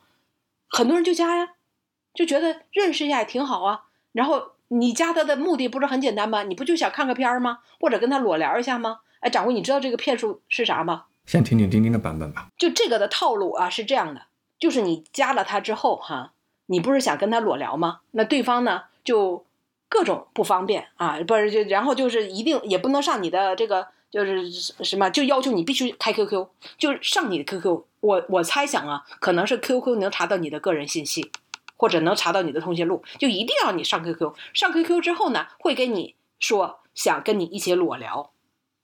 [0.68, 1.50] 很多人就加呀，
[2.12, 3.84] 就觉得认识一下也挺好啊。
[4.12, 6.42] 然后你加他的目的不是很简单吗？
[6.42, 7.60] 你不就想看个片儿吗？
[7.78, 9.00] 或者跟他裸聊一下吗？
[9.20, 11.04] 哎，掌柜，你知道这个骗术是啥吗？
[11.24, 12.48] 先听听钉钉的版本吧。
[12.58, 14.26] 就这个的套路啊，是这样的，
[14.58, 16.32] 就是你加了他之后哈，
[16.66, 18.00] 你不是想跟他裸聊吗？
[18.10, 19.44] 那对方呢就。
[19.86, 27.84] 各种不方便啊，不是就然后就是一定也不能上你的这个就是什么，就要求你必须开 QQ，就上你的 QQ。
[28.00, 31.30] 我我猜想啊，可能是 QQ 能查到你的个人信息，
[31.76, 34.32] 或者能查到你的通讯录，就一定要你上 QQ。
[34.52, 38.32] 上 QQ 之后呢，会跟你说想跟你一起裸聊，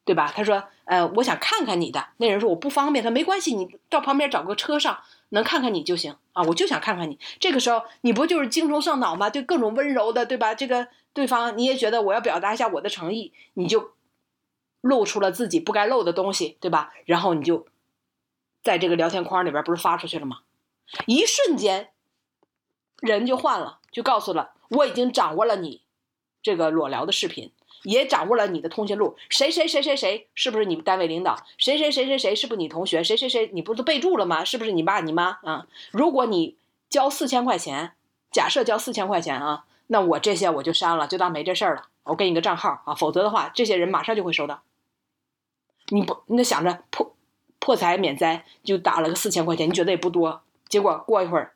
[0.05, 0.31] 对吧？
[0.33, 2.09] 他说，呃，我想看看你的。
[2.17, 4.99] 那人说我不方便，他没关系，你到旁边找个车上。
[5.33, 7.17] 能看看你就行啊，我就想看看你。
[7.39, 9.31] 这个时候你不就是精虫上脑吗？
[9.31, 10.57] 对各种温柔的，对吧？
[10.57, 13.93] 这个对方你也觉得我要表达一下我的诚意，你就
[14.81, 16.93] 露出了自己不该露的东西，对吧？
[17.05, 17.65] 然后你就
[18.65, 20.39] 在这个聊天框里边不是发出去了吗？
[21.07, 21.91] 一瞬间
[22.99, 25.83] 人就换了，就告诉了我已经掌握了你
[26.43, 27.53] 这个裸聊的视频。
[27.83, 31.37] 也掌握了你的通讯录，谁谁谁谁谁是不是你们单位领导？
[31.57, 33.03] 谁谁谁谁谁是不是你同学？
[33.03, 34.45] 谁谁谁你不都备注了吗？
[34.45, 35.67] 是不是你爸你妈啊？
[35.91, 36.57] 如果你
[36.89, 37.93] 交四千块钱，
[38.31, 41.89] 假设交四千块钱啊，那我这些我就删了，就当没这事儿了。
[42.05, 44.63] 我给你个账号啊，否则的话，这些人马上就会收到。
[45.89, 47.15] 你不，那想着破
[47.59, 51.53] 破财免灾，就打了个四千块钱，你觉得也不多，结果过一会儿。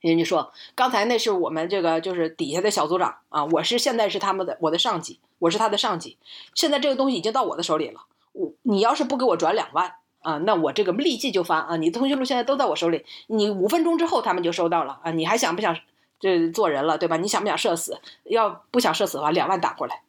[0.00, 6.16] 人家说，刚才那是我们这个就是底下的小组长啊，我是现在是他们的我的上级，我是他的上级。
[6.54, 11.76] 现在这个东西已经到我的手里了，我你要是不给我转两万啊，那我这个立即就发啊。
[11.76, 15.10] 你的通讯录现在都在我手里，你五分钟之后他们就收到了啊。
[15.10, 15.76] 你还想不想
[16.20, 17.16] 这做人了，对吧？
[17.16, 18.00] 你想不想社死？
[18.22, 20.02] 要不想社死的话，两万打过来。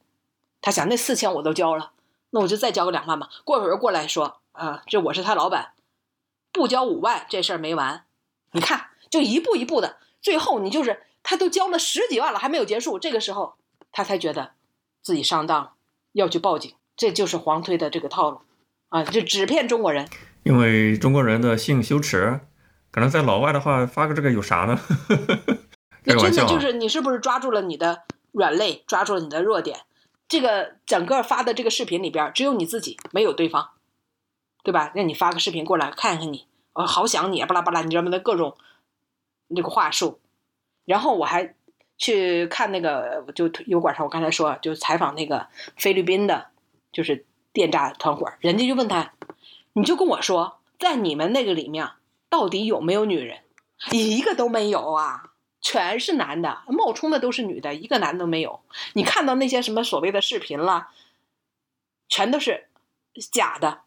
[0.62, 1.94] 他想那四千我都交了，
[2.30, 3.28] 那我就再交个两万吧。
[3.44, 5.72] 过会儿过来说啊，这我是他老板，
[6.52, 8.04] 不交五万这事儿没完。
[8.52, 8.89] 你看。
[9.10, 13.56] 就一步一步的，最后你就是他都交了十几万了，还没有结束，这个时候
[13.92, 14.52] 他才觉得
[15.02, 15.74] 自己上当，
[16.14, 16.74] 要去报警。
[16.96, 18.42] 这就是黄推的这个套路
[18.90, 20.08] 啊，就只骗中国人。
[20.44, 22.42] 因为中国人的性羞耻，
[22.92, 24.78] 可能在老外的话发个这个有啥呢？
[26.04, 29.80] 那真的就是你是不是抓住了你的软肋，抓住了你的弱点？
[30.28, 33.70] 这个整个发的这个视频里边只有你自己，没有对方，
[34.64, 34.92] 对吧？
[34.94, 38.10] 让你发个视频过来看看你，我好想你，巴拉巴拉，你知道吗？
[38.12, 38.58] 那各种。
[39.50, 40.20] 那个话术，
[40.86, 41.54] 然后我还
[41.98, 46.48] 去看那个，就油管上，我刚才说，就采访那个菲律宾的，
[46.94, 49.14] 就是电诈团伙，人家就问他，
[49.74, 51.90] 你就跟我说，在你们那个里面
[52.30, 53.40] 到底有没有女人？
[53.92, 55.32] 一个都没有啊，
[55.62, 58.62] 全是男的，冒充的都是女的，一个男的都没有。
[58.94, 60.88] 你看到那些什么所谓的视频了，
[62.08, 62.70] 全都是
[63.32, 63.82] 假的，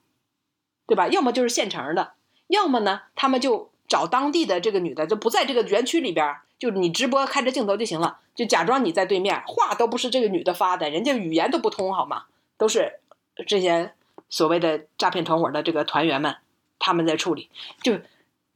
[0.87, 1.09] 对吧？
[1.09, 2.13] 要么就是现成的，
[2.49, 3.72] 要么呢，他们就。
[3.93, 12.22] 找当地的这个女的，就不在这个园区里边，就你直播开着镜头就行了，就假装你在对面，话都不是这个女的发的，人家语言都不通，好吗？
[12.57, 13.01] 都是
[13.47, 13.93] 这些
[14.30, 16.36] 所谓的诈骗团伙的这个团员们，
[16.78, 17.51] 他们在处理。
[17.82, 17.99] 就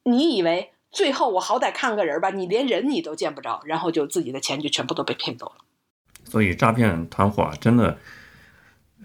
[0.05, 5.57] 你以为最后我好歹看个人吧，你连人你都见不着，然后就自己的钱就全部都被骗走了。
[6.24, 7.99] 所以诈骗团伙真的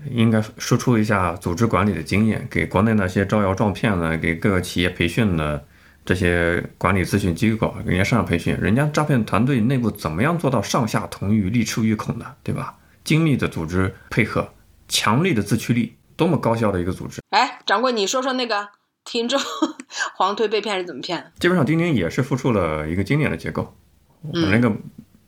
[0.09, 5.65] 应该输出一下组织管理的经验，给国内那些招摇撞骗的，给各个企业培训的。
[6.03, 12.75] 这些管理咨询机构，人家上培训，人家诈骗团队内部怎么样做到上下同欲、利出于孔的，对吧？
[13.03, 14.53] 精密的组织配合，
[14.87, 17.21] 强力的自驱力，多么高效的一个组织。
[17.29, 18.69] 哎，掌柜，你说说那个
[19.03, 19.39] 听众
[20.15, 21.31] 黄推被骗是怎么骗的？
[21.39, 23.75] 基本上钉钉也是复述了一个经典的结构。
[24.21, 24.71] 我嗯那个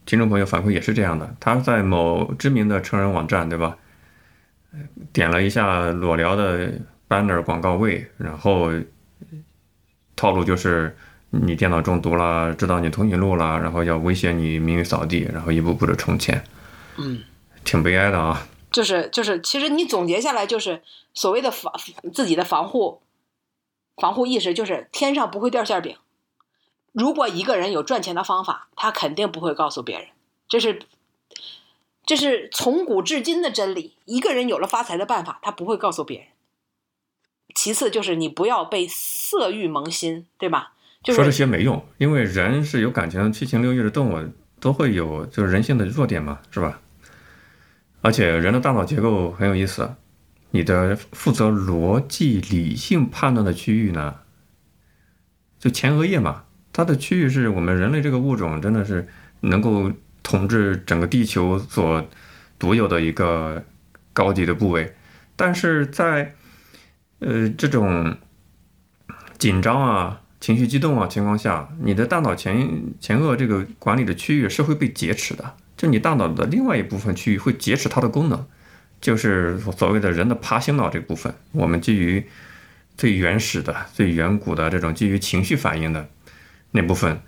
[0.05, 3.77] 听众朋友反馈也是这样的，他在某知名的成人网站，对吧？
[4.71, 4.79] 呃
[5.11, 6.71] 点了一下裸聊的
[7.07, 8.71] banner 广告位，然后
[10.23, 10.95] 套路就是
[11.31, 16.41] 你电脑中毒了，知道你通讯录了，然后要威胁你名誉扫地，然后一步步的充钱，
[16.95, 17.21] 嗯，
[17.65, 18.47] 挺悲哀的啊。
[18.71, 20.81] 就是就是，其实你总结下来就是
[21.13, 21.73] 所谓的防
[22.13, 23.01] 自己的防护
[23.97, 25.97] 防护意识，就是天上不会掉馅饼。
[26.93, 30.07] 如果一个人有赚钱的方法，他肯定不会告诉别人，
[30.47, 30.83] 这是
[32.05, 33.97] 这是从古至今的真理。
[34.05, 36.27] 一个人有了发财的办法，他不会告诉别人。
[37.63, 40.73] 其次就是你不要被色欲蒙心，对吧？
[41.01, 46.81] 就说这些没用，因为人是有感情、七情六欲的动物，都会有就是人性的弱点嘛，是吧？
[48.01, 49.95] 而且人的大脑结构很有意思，
[50.51, 54.15] 你的负责逻辑理性判断的区域呢，
[55.57, 56.43] 就前额叶嘛，
[56.73, 59.07] 它的区域是我们人类这个物种真的是
[59.39, 59.89] 能够
[60.21, 62.05] 统治整个地球所
[62.59, 63.63] 独有的一个
[64.11, 64.93] 高级的部位，
[65.37, 66.35] 但是在
[67.25, 68.17] 呃这种
[69.37, 78.45] 紧张啊、情绪激动啊情况下，你的大脑前前额这个管理的区域是会被劫持的，就你大脑的另外一部分区域会劫持它的功能，
[79.01, 82.25] 就是所谓的人的爬行脑这部分，我们基于
[82.97, 86.07] 最原始的、最远古的这种基于情绪反应的
[86.71, 87.21] 那部分，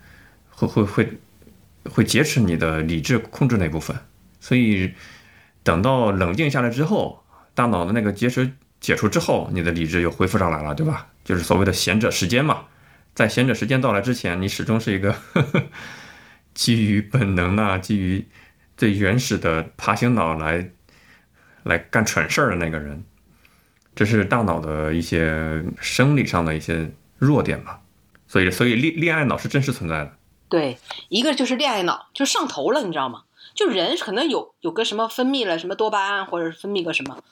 [0.49, 1.09] 会会会
[1.89, 3.97] 会劫持你的理智控制那部分，
[4.39, 4.93] 所以
[5.63, 7.23] 等到冷静下来之后，
[7.53, 11.07] 大脑的那个劫持解除之后，你的理智又恢复上来了，对吧？
[11.23, 12.65] 就是所谓的贤者时间嘛。
[13.13, 15.63] 在贤者时间到来之前，你始终是一个呵 呵
[16.53, 18.27] 基于本能啊，基于
[18.77, 20.71] 最原始的爬行脑来
[21.63, 23.03] 来干蠢事儿的那个人。
[23.95, 27.79] 这是大脑的一些生理上的一些弱点吧。
[28.27, 30.11] 所以，所以恋恋爱脑是真实存在的。
[30.49, 30.77] 对，
[31.09, 33.23] 一个就是恋爱脑，就上头了，你知道吗？
[33.53, 37.23] 就人可能有有个什么分泌了什么多巴胺，或者是分泌个什么，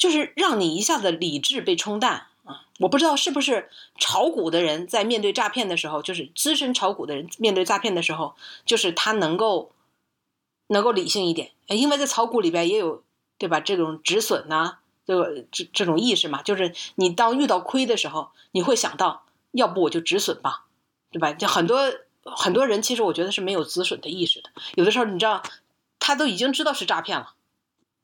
[0.00, 2.64] 就是让你一下子理智被冲淡啊！
[2.78, 8.34] 我不知道是不是炒股的人在面对诈骗的时候，就是资深炒股的人面对诈骗的时候，
[8.64, 9.72] 就是他能够
[10.68, 13.04] 能够理性一点，因为在炒股里边也有
[13.36, 13.60] 对吧？
[13.60, 20.64] 这种止损呐、这个这这种意识嘛，就是你当遇到亏的时候，你会想到，要不我就止损吧，
[21.10, 21.34] 对吧？
[21.34, 21.92] 就很多
[22.22, 25.42] 很多人其实我觉得是没有止损的意识的，有的时候你知道，
[25.98, 27.34] 他都已经知道是诈骗了，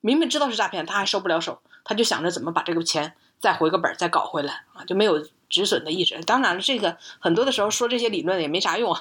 [0.02, 6.20] 明明知道是诈骗，他还收不了手，他就想着怎么把这个钱再回个本儿，再搞回来啊，就没有止损的意识。
[6.24, 8.92] 当然了，这个很多的时候说这些理论也没啥用，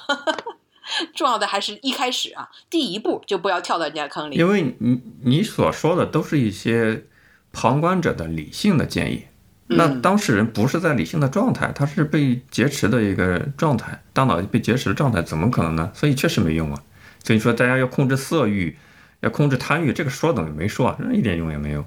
[1.16, 4.36] 重要的还是一开始啊，第一步就不要跳到人家坑里。
[4.36, 7.06] 因为你你所说的都是一些
[7.52, 9.24] 旁观者的理性的建议，
[9.68, 15.92] 那嗯当事人不是在理性的状态，他是被劫持的一个状态，大脑被劫持的状态，怎么可能呢？
[15.96, 16.84] 所以确实没用啊。
[17.24, 18.78] 所以说大家要控制色欲，
[19.22, 21.84] 要控制贪欲，这个说等于没说啊，一点用也没有。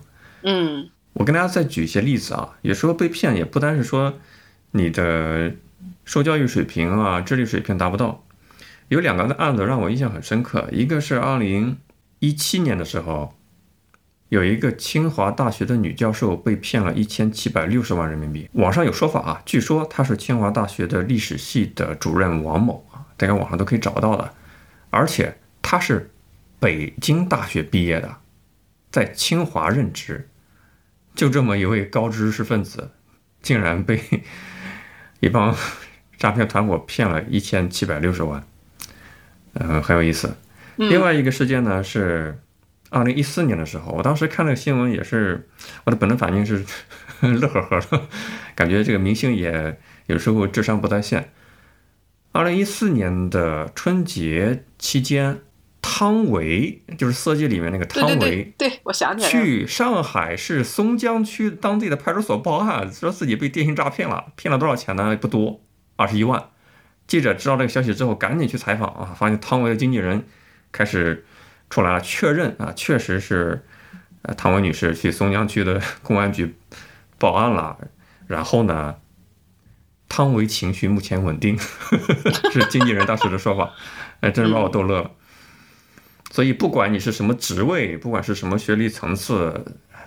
[0.51, 4.15] 嗯我跟大家再举一些例子啊，有时候被骗也不单是说
[4.71, 5.53] 你的
[6.07, 8.25] 受教育水平啊、智力水平达不到，
[8.89, 11.77] 有两个案子让我印象很深刻，一个是二零
[12.21, 13.35] 一七年的时候，
[14.31, 18.49] 有一个清华大学的女教授被骗了一千七百六十万人民币。
[18.53, 24.33] 网上有说法啊，据说她是清华大学的历史系的主任王某啊，大家网上都可以找到的，
[24.89, 26.11] 而且她是
[26.59, 28.17] 北京大学毕业的，
[28.91, 30.27] 在清华任职。
[31.19, 32.93] 就这么一位高知识分子，
[33.43, 34.01] 竟然被
[35.19, 35.53] 一帮
[36.17, 38.47] 诈骗团伙骗了一千七百六十万，
[39.55, 40.29] 嗯，很有意思。
[40.77, 42.39] 嗯另外一个事件呢是
[42.91, 45.49] 二零一四年的时候，我当时看那个新闻也是，
[45.83, 46.65] 我的本能反应是
[47.21, 48.07] 乐呵呵的，
[48.55, 49.77] 感觉这个明星也
[50.07, 51.33] 有时候智商不在线。
[52.31, 55.41] 二零一四年的春节期间，
[55.91, 59.33] 汤唯就是《色戒》里面那个汤唯，对对，我想起来了。
[59.33, 65.17] 去上海市松江区当地的派出所报案，说自己被电信诈骗了，骗了多少钱呢？
[65.17, 65.63] 不多，
[65.97, 66.51] 二十一万。
[67.07, 70.27] 记者知道这个消息之后，赶紧去采访啊，发现汤唯的经纪人
[70.71, 71.25] 开始
[71.71, 73.65] 出来了，确认啊，确实是
[74.21, 76.55] 呃汤唯女士去松江区的公安局
[77.19, 77.79] 报案了。
[78.27, 78.97] 然后呢，
[80.07, 81.59] 汤唯情绪目前稳定，
[82.53, 83.73] 是经纪人当时的说法，
[84.21, 85.11] 哎，真是把我逗乐了。
[86.31, 89.65] 所以，不管你是什么职位，不管是什么学历层次，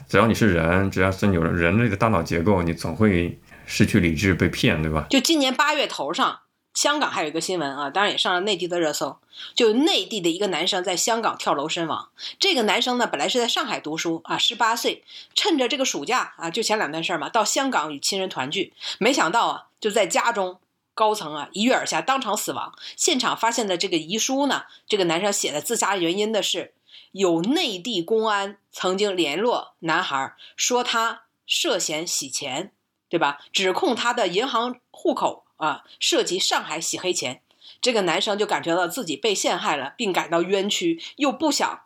[0.08, 5.08] 只要你是人，只要是有人类的大脑结构，你总会失去理智被骗，对吧？
[5.10, 6.40] 就今年八月头上，
[6.74, 9.18] 香港还有一个新闻啊，当然也上了内地的热搜，
[9.56, 12.10] 就内地的一个男生在香港跳楼身亡。
[12.40, 15.04] 这个男生呢，本来是在上海读书啊，十八岁，
[15.34, 20.60] 趁着这个暑假啊，就前两天事儿嘛，到香港与亲人团聚，没想到啊，就在家中
[20.94, 22.74] 高层啊一跃而下，当场死亡。
[22.96, 26.74] 现场发现的这个遗书呢，这个男生写的自杀原因的是，
[27.12, 32.74] 有内地公安曾经联络男孩，说他涉嫌洗钱，
[33.10, 33.40] 对吧？
[33.52, 35.46] 指控他的银行户口。
[35.62, 37.44] 啊，涉及上海洗黑钱，
[37.80, 41.84] 这个男生就感觉到自己被陷害了，并感到冤屈，又不想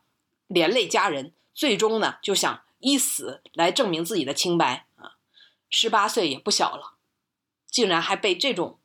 [0.48, 5.16] 连累家人，最终呢就想以死来证明自己的清白啊。
[5.70, 6.94] 十八岁也不小了，
[7.70, 8.80] 竟然还被这种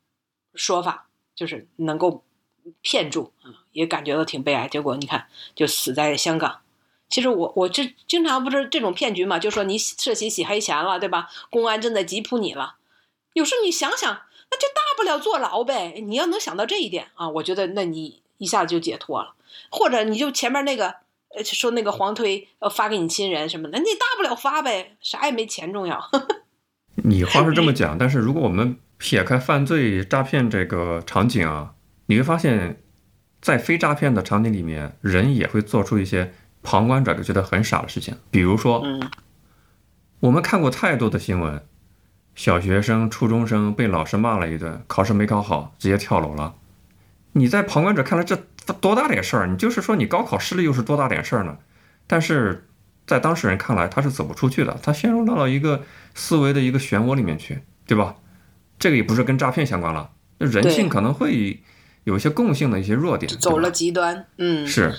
[0.54, 2.24] 说法就是能够
[2.82, 4.68] 骗住啊，也感觉到挺悲哀。
[4.68, 6.60] 结果你看，就死在香港。
[7.08, 11.28] 其实我我这经常不是这种骗局嘛，就说你涉嫌洗黑钱了，对吧？
[11.50, 12.76] 公安正在缉捕你了。
[13.32, 14.22] 有时候你想想。
[14.52, 19.36] 那就大不了坐牢呗，你要能想到这一点啊，我觉得那你一下子就解脱了。
[19.70, 20.88] 或者你就前面那个，
[21.36, 26.10] 呃，说那个黄推呃发给你亲人什么的，你大不了发呗，啥也没钱重要。
[27.04, 31.72] 你话是这么讲，但是如果我们撇开犯罪诈骗这个场景啊，
[32.04, 32.82] 你会发现，
[33.40, 38.84] 在非诈骗的场景里面，人也会做出一些旁观者就觉得很傻的事情，比如说，
[40.20, 41.62] 我们看过太多的新闻。
[42.34, 46.54] 小学生、初中生被老师骂了一顿，考试没考好，直接跳楼了。
[47.32, 48.36] 你在旁观者看来，这
[48.80, 49.46] 多大点事儿？
[49.46, 51.58] 你就是说你高考失利又是多大点事儿呢？
[52.06, 52.68] 但是
[53.06, 55.82] 在当事人看来，他是走不出去的，他陷入到了一个
[56.14, 58.16] 思维的一个漩涡里面去，对吧？
[58.80, 61.60] 这个也不是跟诈骗相关了，人性可能会
[62.02, 64.26] 有一些共性的一些弱点，走了极端。
[64.38, 64.92] 嗯，是。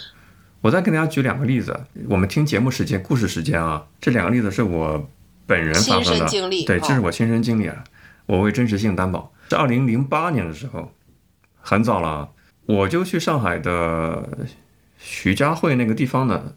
[0.62, 1.78] 我再给大家举两个例子，
[2.08, 5.10] 我们听节目时间、故事时间啊，这两个例子是我。
[5.48, 6.26] 本人发生的，
[6.66, 7.84] 对，这是我亲身经历啊，
[8.26, 9.34] 我为真实性担保。
[9.50, 10.94] 是二零零八年的时候，
[11.60, 12.30] 很早了，
[12.68, 14.48] 我就去上海的
[14.98, 16.54] 徐家汇那个地方呢，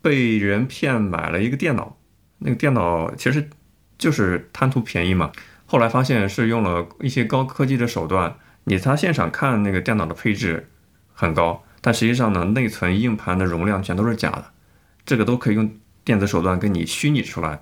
[0.00, 1.96] 被人骗买了一个电脑。
[2.38, 3.48] 那个电脑其实
[3.98, 5.32] 就是贪图便宜嘛。
[5.66, 10.70] 后来发现是用了一些高科技的手段，你他现场看那个电脑的配置
[11.12, 14.52] 很高，但实际上呢，内存、硬盘的容量全都是假的，
[15.04, 15.70] 这个都可以用
[16.04, 17.60] 电子手段给你虚拟出来。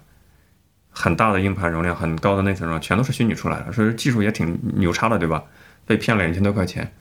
[0.97, 5.43] 很大的硬盘容量，很高的内存容量，全都是虚拟出来的，所以技术也挺牛叉的，对吧？
[5.87, 6.93] 被骗了两千多块钱。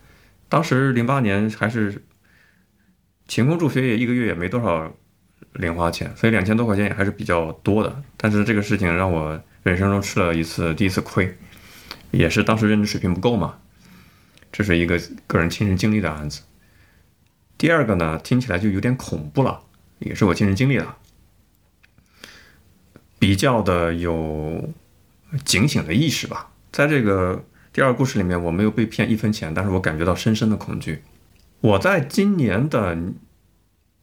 [0.50, 2.04] 当时零八年还是
[3.28, 4.92] 勤工助学，也一个月也没多少
[5.54, 8.02] 零花钱，所以两千多块钱也还是比较多的。
[8.18, 11.38] 但是这个事情让我人生中吃了一次第一次亏，
[12.12, 13.56] 也是当时认知水平不够嘛。
[14.52, 16.42] 这是一个个人亲身经历的案子。
[17.58, 19.62] 第二个呢，听起来就有点恐怖了，
[20.00, 20.96] 也是我亲身经历的。
[23.18, 24.74] 比较的有
[25.46, 31.02] 警醒的意识吧，在这个第二故事里面，我没有被骗一分钱，但是我感觉到深深的恐惧。
[31.62, 32.98] 我在今年的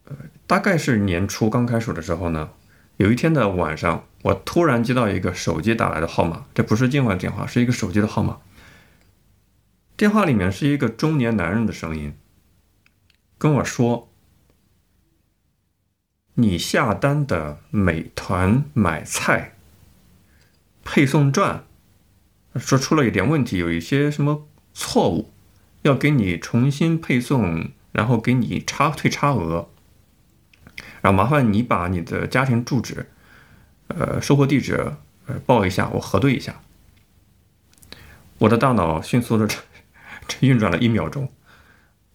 [0.05, 0.15] 呃，
[0.47, 2.49] 大概是年初刚开始的时候呢，
[2.97, 8.39] 有一天的晚上，我突然接到一个手机打来的号码，这不是境外电话，是一个手机的号码。
[9.97, 12.13] 电话里面是一个中年男人的声音，
[13.37, 14.07] 跟我说。
[16.35, 19.57] 你下单的美团买菜
[20.81, 21.65] 配送站
[22.55, 25.29] 说出了一点问题，有一些什么错误，
[25.81, 29.67] 要给你重新配送，然后给你差退差额，
[31.01, 33.11] 然后麻烦你把你的家庭住址、
[33.99, 34.75] 呃收货地址
[35.27, 36.61] 呃报一下，我核对一下。
[38.39, 39.47] 我的大脑迅速的
[40.41, 41.31] 运转了一秒钟。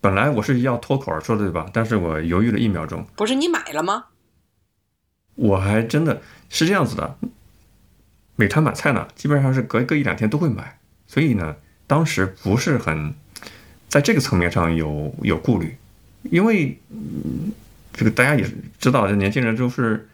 [0.00, 1.68] 本来我是要脱口而出的，对吧？
[1.72, 3.06] 但是我犹豫了一秒钟。
[3.16, 4.06] 不是你买了吗？
[5.34, 7.18] 我还真的是这样子的。
[8.36, 13.14] 美团买菜呢，基本上是隔隔一两天都会买，所以呢，当时不是很
[13.88, 15.76] 在这个层面上有有顾虑，
[16.22, 16.78] 因为
[17.92, 18.46] 这个大家也
[18.78, 20.08] 知道，这年轻人都是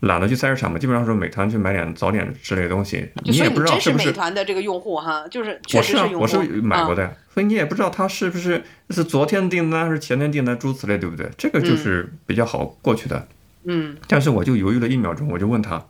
[0.00, 3.08] 懒得去菜市场嘛，基本上说美团去买点早点之类的东西。
[3.24, 7.16] 你也不知道是不是美团的这个用户哈，就是我是我是买过的。
[7.32, 11.28] 所以你也不知道他是不是是昨天订单还是前天订单，诸此类，对不对？
[11.36, 13.26] 这个就是比较好过去的。
[13.64, 13.96] 嗯。
[14.06, 15.84] 但是我就犹豫了一秒钟，我就问他：“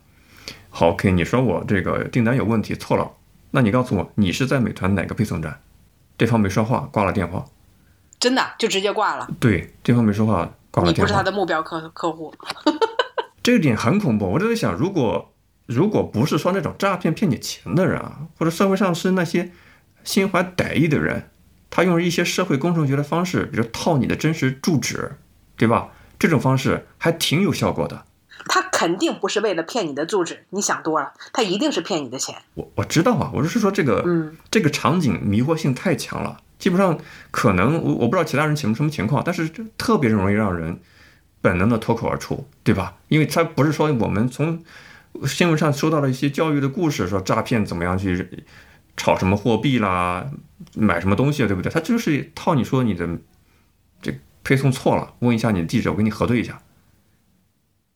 [0.71, 3.11] 好，OK，你说我这个订单有问题，错了，
[3.51, 5.59] 那你告诉我，你是在美团哪个配送站？”
[6.17, 7.45] 对方没说话，挂了电话。
[8.19, 9.27] 真的就直接挂了。
[9.39, 11.01] 对，对方没说话，挂了电话。
[11.01, 12.33] 你不是他的目标客客户。
[13.45, 15.31] 这个点很恐怖，我就在想，如果
[15.67, 19.51] 如果不是说那种诈骗骗你钱的人啊，或者社会上是那些
[20.03, 21.29] 心怀歹意的人。
[21.69, 25.17] 他用一些社会工程学的方式，比如套你的真实住址，
[25.55, 25.89] 对吧？
[26.17, 28.05] 这种方式还挺有效果的。
[28.47, 32.35] 他肯定不是为了骗你的住址，你想多了，他一定是骗你的钱。
[32.55, 36.97] 我我知道啊，我就是说这个，嗯，这个场景迷惑性太强了，基本上
[37.29, 39.47] 可能我我不知道其他人什么什么情况，但是
[39.77, 40.79] 特别容易让人
[41.45, 42.95] 本能的脱口而出，对吧？
[43.09, 44.63] 因为他不是说我们从
[45.27, 48.43] 新闻上收到了一些教育的故事，说诈骗怎么样去
[48.97, 50.25] 炒什么货币啦，
[50.73, 51.71] 买什么东西，对不对？
[51.71, 53.07] 他就是套你说你的
[54.01, 56.59] 这配送错了，问一下你的地址，我给你核对一下。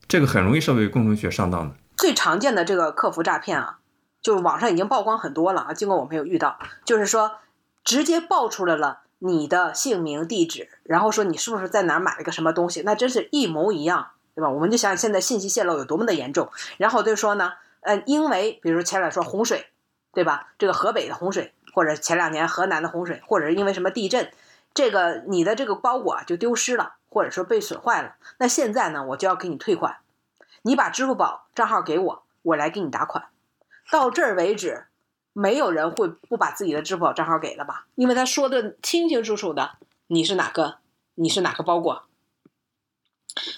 [0.07, 1.75] 这个很容易社会共同学上当的。
[1.97, 3.79] 最常见的这个客服诈骗啊，
[4.21, 5.73] 就是网上已经曝光很多了啊。
[5.73, 7.39] 尽管我没有遇到，就是说
[7.83, 14.49] 直接爆出来了你的姓名、地址，然后说你是不是在哪儿买了个什么东西，那真是一模一样，对吧？
[14.49, 16.49] 我们就想现在信息泄露有多么的严重。
[16.77, 19.67] 然后就说呢，呃，因为比如前两说洪水，
[20.13, 20.47] 对吧？
[20.57, 24.31] 这个河北的洪水，或者前两年河南的洪水，或者是因为什么地震，
[24.73, 26.95] 这个你的这个包裹就丢失了。
[27.11, 29.97] 或者说被损坏了，那现在呢，我就要给你退款，
[30.61, 33.29] 你把支付宝账号给我，我来给你打款。
[33.89, 34.85] 到这儿为止，
[35.39, 37.87] 没有人会不把自己的支付宝账号给了吧？
[37.95, 40.79] 因为他说的清清楚楚的，你是哪个，
[41.15, 42.03] 你是哪个包裹。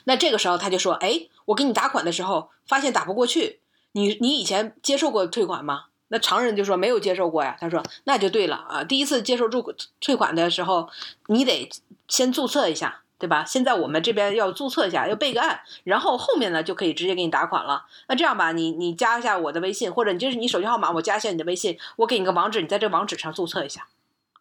[0.04, 3.62] 那这个时候他就说：“哎，我给你打款的时候发现打不过去，
[3.94, 7.58] 你你以前接受过退款吗？”那常人就说没有接受过呀。
[7.60, 10.88] 他说：“那就对了啊，第一次接受入退款的时候，
[11.28, 11.68] 你得
[12.08, 13.46] 先注册一下。”对吧？
[13.46, 17.86] 现在我们这边要注册一下，要备个案，然后后面呢就可以直接给你打款了。
[18.08, 23.86] 那这样吧，你你加一下我的微信，或者你就是你手机号码，我加一下你的微信，我给你个网址，你在这网址上注册一下。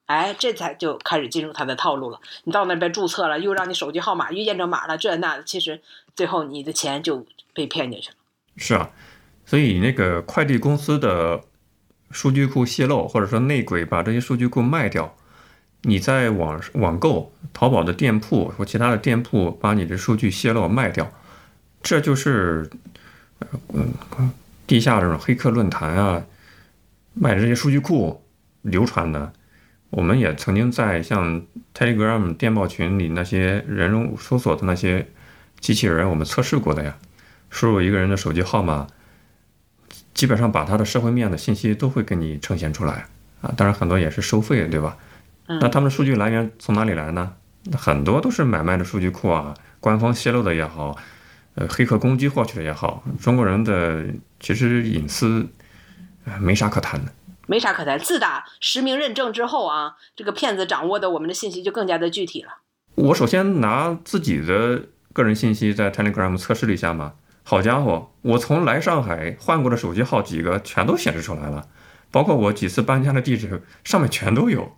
[0.07, 2.19] 哎，这才就开始进入他的套路了。
[2.45, 5.83] 你到那边注册了，又让你手机号码又验证码了，这那的，其实
[6.17, 8.17] 最后你的钱就被骗进去了。
[8.57, 8.91] 是啊，
[9.45, 11.43] 所以那个快递公司的
[12.11, 15.15] 数据库泄露，或者说内鬼把这些数据库卖掉。
[15.83, 21.11] 你在网网购淘宝的店铺或其他的店铺把你的数据泄露卖掉，
[21.83, 22.69] 这就是
[23.73, 23.93] 嗯
[24.67, 26.23] 地下这种黑客论坛啊
[27.15, 28.23] 卖这些数据库
[28.63, 29.33] 流传的。
[29.91, 31.43] 我们也曾经在像
[31.75, 35.09] Telegram 电报群里那些人容搜索的那些
[35.59, 36.97] 机器人，我们测试过的呀。
[37.49, 38.87] 输入一个人的手机号码，
[40.15, 43.07] 基本上把他的社会面的信息都会给你呈现出来
[43.41, 43.53] 啊。
[43.57, 44.97] 当然很多也是收费，对吧？
[45.59, 47.33] 那他们的数据来源从哪里来呢？
[47.77, 50.97] 很多都是买卖的数据库啊，官方泄露的也好，
[51.57, 54.05] 呃，黑客攻击获取的也好，中国人的
[54.39, 55.47] 其实隐私
[56.39, 57.13] 没啥可谈的，
[57.47, 57.99] 没啥可谈。
[57.99, 62.49] 自打实名认证之后啊，这个骗子掌握的我们的信息就更加的具体了。
[62.95, 64.83] 我首先拿自己的
[65.13, 71.67] 个人信息在 Telegram 测试了一下嘛，好家伙，我从来上海换过的手机号几个全都显示出来了，
[72.11, 74.77] 包括我几次搬家的地址上面全都有。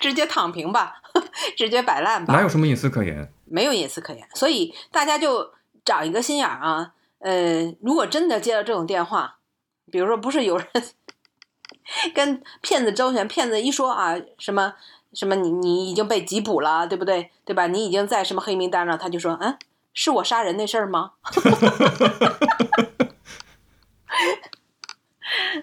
[0.00, 1.02] 直接躺平吧，
[1.56, 3.32] 直接摆烂吧，哪有什么隐私可言？
[3.44, 5.52] 没有隐私可言，所以大家就
[5.84, 6.92] 长一个心眼儿啊。
[7.18, 9.38] 呃，如果真的接到这种电话，
[9.90, 10.66] 比如说不是有人
[12.14, 14.74] 跟骗子周旋，骗子一说啊什么
[15.12, 17.30] 什么你你已经被缉捕了，对不对？
[17.44, 17.66] 对吧？
[17.68, 19.56] 你已经在什么黑名单上，他就说，嗯，
[19.94, 21.12] 是我杀人那事儿吗？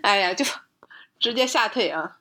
[0.02, 0.44] 哎呀，就
[1.20, 2.18] 直接吓退啊！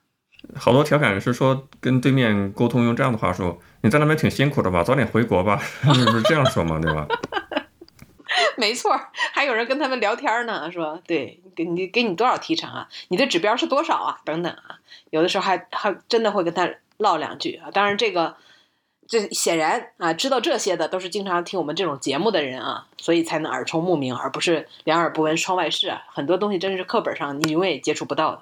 [0.55, 5.57] 好多调侃是说跟对面沟通用这样的话说，你在那边挺辛苦的吧，早点回国吧，
[5.93, 6.79] 是这样说嘛？
[6.79, 7.07] 对吧？
[8.57, 8.99] 没错，
[9.33, 12.87] 还有人跟他们聊天呢，说对，给你给你多少提成啊？
[13.09, 14.17] 你的指标是多少啊？
[14.25, 14.79] 等等啊，
[15.11, 17.69] 有的时候还还真的会跟他唠两句啊。
[17.71, 18.35] 当然这个
[19.07, 26.01] 这显然啊，知道这些的都是经常听我们这种节目的人啊，所以才能耳聪目明，而不是两耳不闻窗外事啊。
[26.07, 28.41] 很多东西真是课本上你永远也接触不到的，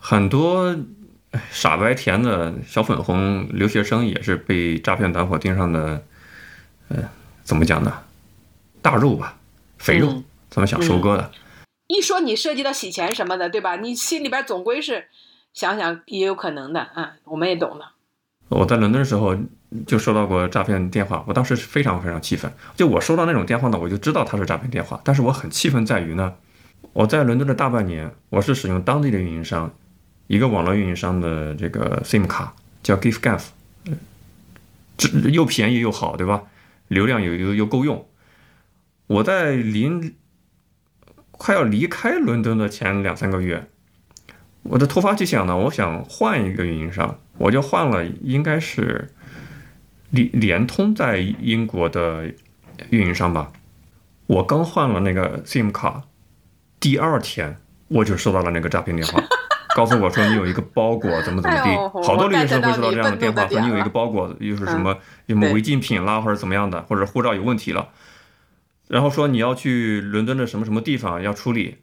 [0.00, 0.76] 很多。
[1.50, 6.02] 傻白甜的小粉红留学生也是被诈骗团伙盯上的，
[6.88, 6.98] 呃，
[7.42, 7.92] 怎么讲呢？
[8.82, 9.38] 大肉吧，
[9.78, 11.30] 肥肉，怎么想收割的？
[11.86, 13.76] 一说你涉及到洗钱什么的，对吧？
[13.76, 15.06] 你心里边总归是
[15.54, 17.84] 想想也有可能的啊，我们也懂的。
[18.48, 19.34] 我在伦敦的时候
[19.86, 22.52] 就收到过诈骗电话，我当时是非常非常气愤。
[22.76, 26.34] 就我收到那种电话呢，我就知道它是诈骗电话，但是我很气愤在于呢，
[26.92, 29.72] 我在伦敦的大半年，我是使用当地的运营商。
[30.26, 33.44] 一个网络运营商的这个 SIM 卡叫 GiftGaff，
[34.96, 36.42] 这又便宜又好，对吧？
[36.88, 38.06] 流量又又又够用。
[39.06, 40.14] 我在临
[41.30, 43.66] 快要离开伦敦的前两三个月，
[44.62, 49.10] 我的突发奇想呢，我想换一个运营商，我就换了，应该是
[50.10, 52.32] 联联通在英国的
[52.90, 53.52] 运营商吧。
[54.26, 56.04] 我刚换了那个 SIM 卡，
[56.78, 57.56] 第二天
[57.88, 59.22] 我就收到了那个诈骗电话。
[59.74, 64.96] 告诉我说你有一个包裹怎么怎么地，好多留学生会收到这样的电话，说你有一个包裹又是什么
[65.26, 67.88] 什么违禁品啦，或者怎么样的，或者护照有问题了。
[68.88, 71.78] 然后说你要去伦敦的什么什么地方要处理，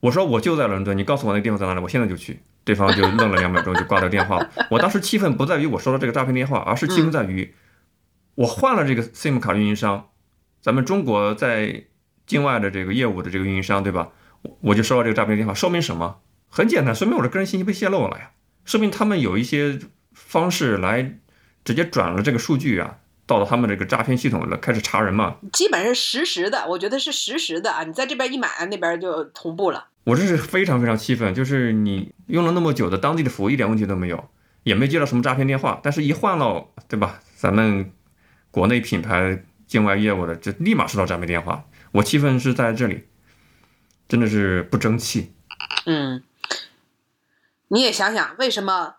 [0.00, 2.40] 我说我就在伦敦，你告诉我那个地方在哪里，我现在就去。
[2.64, 4.48] 对方就愣了两秒钟，就挂掉电话了。
[4.70, 7.52] 我当时气愤不在于我收到这个诈骗电话，而是气愤在于
[8.36, 10.10] 我换了这个 SIM 卡运营商，
[10.60, 11.86] 咱们中国在
[12.24, 14.10] 境外的这个业务的这个运营商，对吧？
[14.42, 16.18] 我我就收到这个诈骗电话，说明什么？
[16.54, 18.32] 很简单，说明我的个人信息被泄露了呀，
[18.66, 19.78] 说明他们有一些
[20.12, 21.18] 方式来
[21.64, 25.36] 直接转了这个数据啊，到了他们这个诈骗系统了，开始查人嘛。
[25.50, 29.86] 基本上实时的，我觉得是实时的啊，你在这边一买，那边就同步了。
[30.04, 34.28] 我这是非常非常气愤，就是你用了那么久的当地的服务一点问题都没有，
[34.64, 37.20] 也没接到什么诈骗电话，但是一换了，对吧？
[37.34, 37.90] 咱们
[38.50, 41.64] 国内品牌境外业务的，就立马收到诈骗电话。
[41.92, 43.04] 我气愤是在这里，
[44.06, 45.32] 真的是不争气。
[45.86, 46.22] 嗯，
[47.72, 48.96] 你也想想，为什么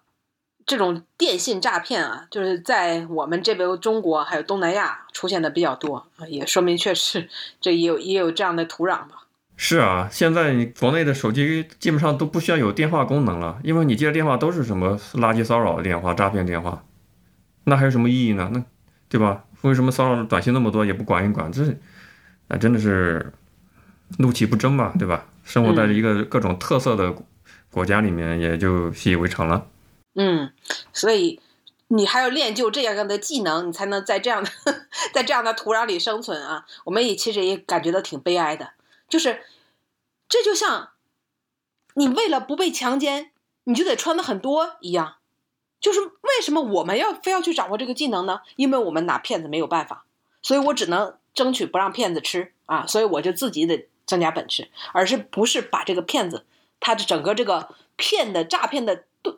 [0.65, 7.29] 这种电信诈骗啊，就是在我们这边中国还有东南亚出现的比较多啊，也说明确实
[7.61, 9.27] 这也有也有这样的土壤吧。
[9.55, 16.83] 是啊，现在你国内的手机基本上都不需要有电话功能了，因为你接的电话都是什么垃圾骚扰电话、诈骗电话，
[17.65, 18.49] 那还有什么意义呢？
[18.51, 18.63] 那
[19.07, 19.43] 对吧？
[19.61, 21.51] 为什么骚扰短信那么多也不管一管？
[21.51, 21.63] 这
[22.47, 23.31] 啊，真的是
[24.17, 25.25] 怒其不争吧，对吧？
[25.43, 27.13] 生活在一个各种特色的
[27.73, 29.67] 国家里面，也就习以为常了。
[30.13, 30.53] 嗯，
[30.93, 31.41] 所以
[31.87, 34.49] 你还要练就这样的技能，你才能在这样的
[35.11, 36.67] 在这样的土壤里生存啊！
[36.85, 38.73] 我们也其实也感觉到挺悲哀的。
[39.09, 39.41] 就是，
[40.29, 40.91] 这就像
[41.95, 43.31] 你为了不被强奸，
[43.63, 45.15] 你就得穿的很多一样。
[45.79, 48.41] 就是为什么我们要非要去掌握这个技能呢？
[48.55, 50.05] 因为我们拿骗子没有办法，
[50.43, 52.85] 所以我只能争取不让骗子吃啊。
[52.87, 56.45] 所以我就自己得增加本事，而是不是把这个骗子
[56.83, 59.37] 他的整个这个骗的诈骗的断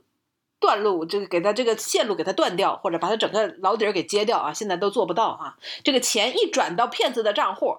[0.59, 4.51] 断路，这个给他这个线路给他断掉，或者把他整个老底儿给揭掉啊。
[4.51, 5.57] 现在都做不到啊。
[5.83, 7.77] 这个钱一转到骗子的账户。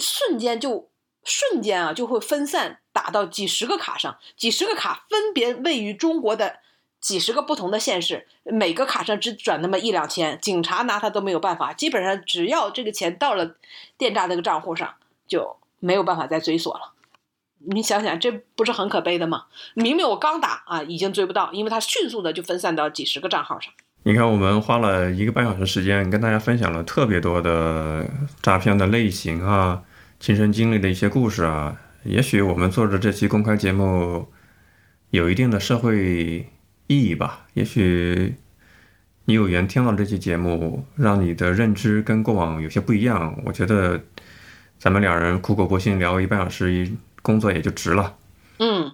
[0.00, 0.88] 瞬间就
[1.22, 6.58] 瞬间啊，就会分散打到几十个卡上，几十个卡分别位于中国的
[7.00, 11.72] 几十个不同的县市，每个卡上只转那么一两千，警察拿他都没有办法。
[11.72, 13.54] 基本上只要这个钱到了
[13.96, 14.96] 电诈这个账户上，
[15.28, 16.93] 就没有办法再追索了。
[17.66, 19.44] 你想想，这不是很可悲的吗？
[19.74, 23.72] 明明我刚打啊，已经追不到，因为他迅速的就分散到几十个账号上。
[24.02, 28.06] 你看，我们花了一个半小时时间跟大家分享了特别多的
[28.42, 29.82] 诈骗的类型啊，
[30.20, 31.80] 亲身经历的一些故事啊。
[32.02, 34.28] 也许我们做的这期公开节目
[35.08, 36.46] 有一定的社会
[36.86, 37.46] 意义吧。
[37.54, 38.34] 也许
[39.24, 43.34] 你有缘听到这期节目，让你的认知跟过往有些不一样。
[43.46, 43.98] 我觉得
[44.78, 46.92] 咱们两人苦口婆心聊一半小时，
[47.24, 48.16] 工作也就值了。
[48.60, 48.92] 嗯，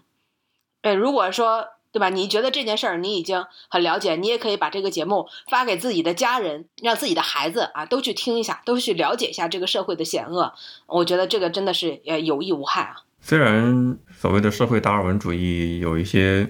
[0.80, 1.66] 哎，如果说。
[1.92, 2.08] 对吧？
[2.08, 10.54] 你觉得这件事儿你已经很了解，你也可以把这个节目发给自己的家人，让自己的孩子啊都去听一下，都去了解一下这个社会的险恶。
[10.86, 13.02] 我觉得这个真的是呃有益无害啊。
[13.20, 16.48] 虽然所谓的社会达尔文主义有一些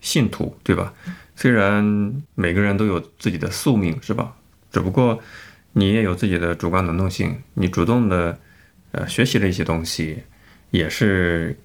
[0.00, 0.92] 信徒，对吧？
[1.36, 1.84] 虽然
[2.34, 4.34] 每个人都有自己的宿命，是吧？
[4.72, 5.20] 只不过
[5.74, 8.36] 你也有自己的主观能动性，你主动的
[8.90, 10.24] 呃学习了一些东西，
[10.70, 11.56] 也是。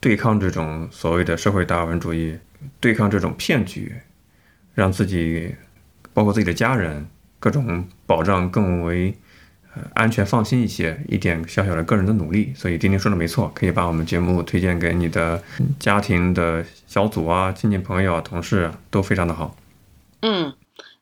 [0.00, 2.36] 对抗这种所谓的社会达尔文主义，
[2.80, 3.94] 对抗这种骗局，
[4.74, 5.54] 让自己，
[6.12, 7.06] 包括自己的家人，
[7.38, 9.16] 各种保障更为
[9.76, 12.52] 呃安全放心一些，一点小小的个人的努力。
[12.56, 15.40] 所以丁丁说的没错，可以把我们节目推荐给你的
[15.78, 19.56] 家庭的小组啊、亲戚朋友啊、同事啊，都非常的好。
[20.22, 20.52] 嗯。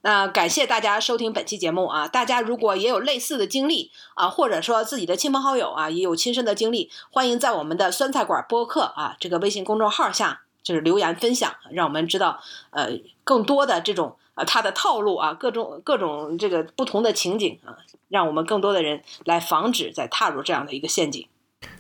[0.03, 2.09] 那感谢大家收听本期节目啊！
[2.09, 12.41] 大家如果也有类似的经历啊，或者说自己的亲朋好友啊也有亲身的经历，欢迎在我们的酸菜馆播客啊这个微信公众号下就是留言分享，让我们知道
[12.71, 12.89] 呃
[13.25, 17.77] 更多的这种呃他的套路啊，各种各种这个不同的情景啊，
[18.09, 21.27] 让我们更多的人来防止再踏入这样的一个陷阱。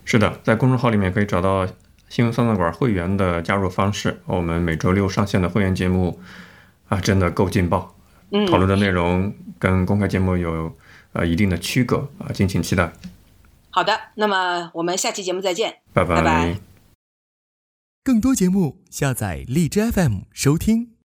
[0.04, 1.66] 是的，在公众号里面可以找到
[2.10, 6.20] 新闻酸菜馆会员的加入方式，我们每周六上线的会员节目
[6.90, 7.94] 啊，真的够劲爆。
[8.48, 10.74] 讨论的内容跟公开节目有
[11.12, 12.92] 呃一定的区隔啊，敬请期待。
[13.70, 16.16] 好的，那么我们下期节目再见，拜拜。
[16.16, 16.60] 拜拜。
[18.02, 20.94] 更多节目下载荔枝 FM 收听。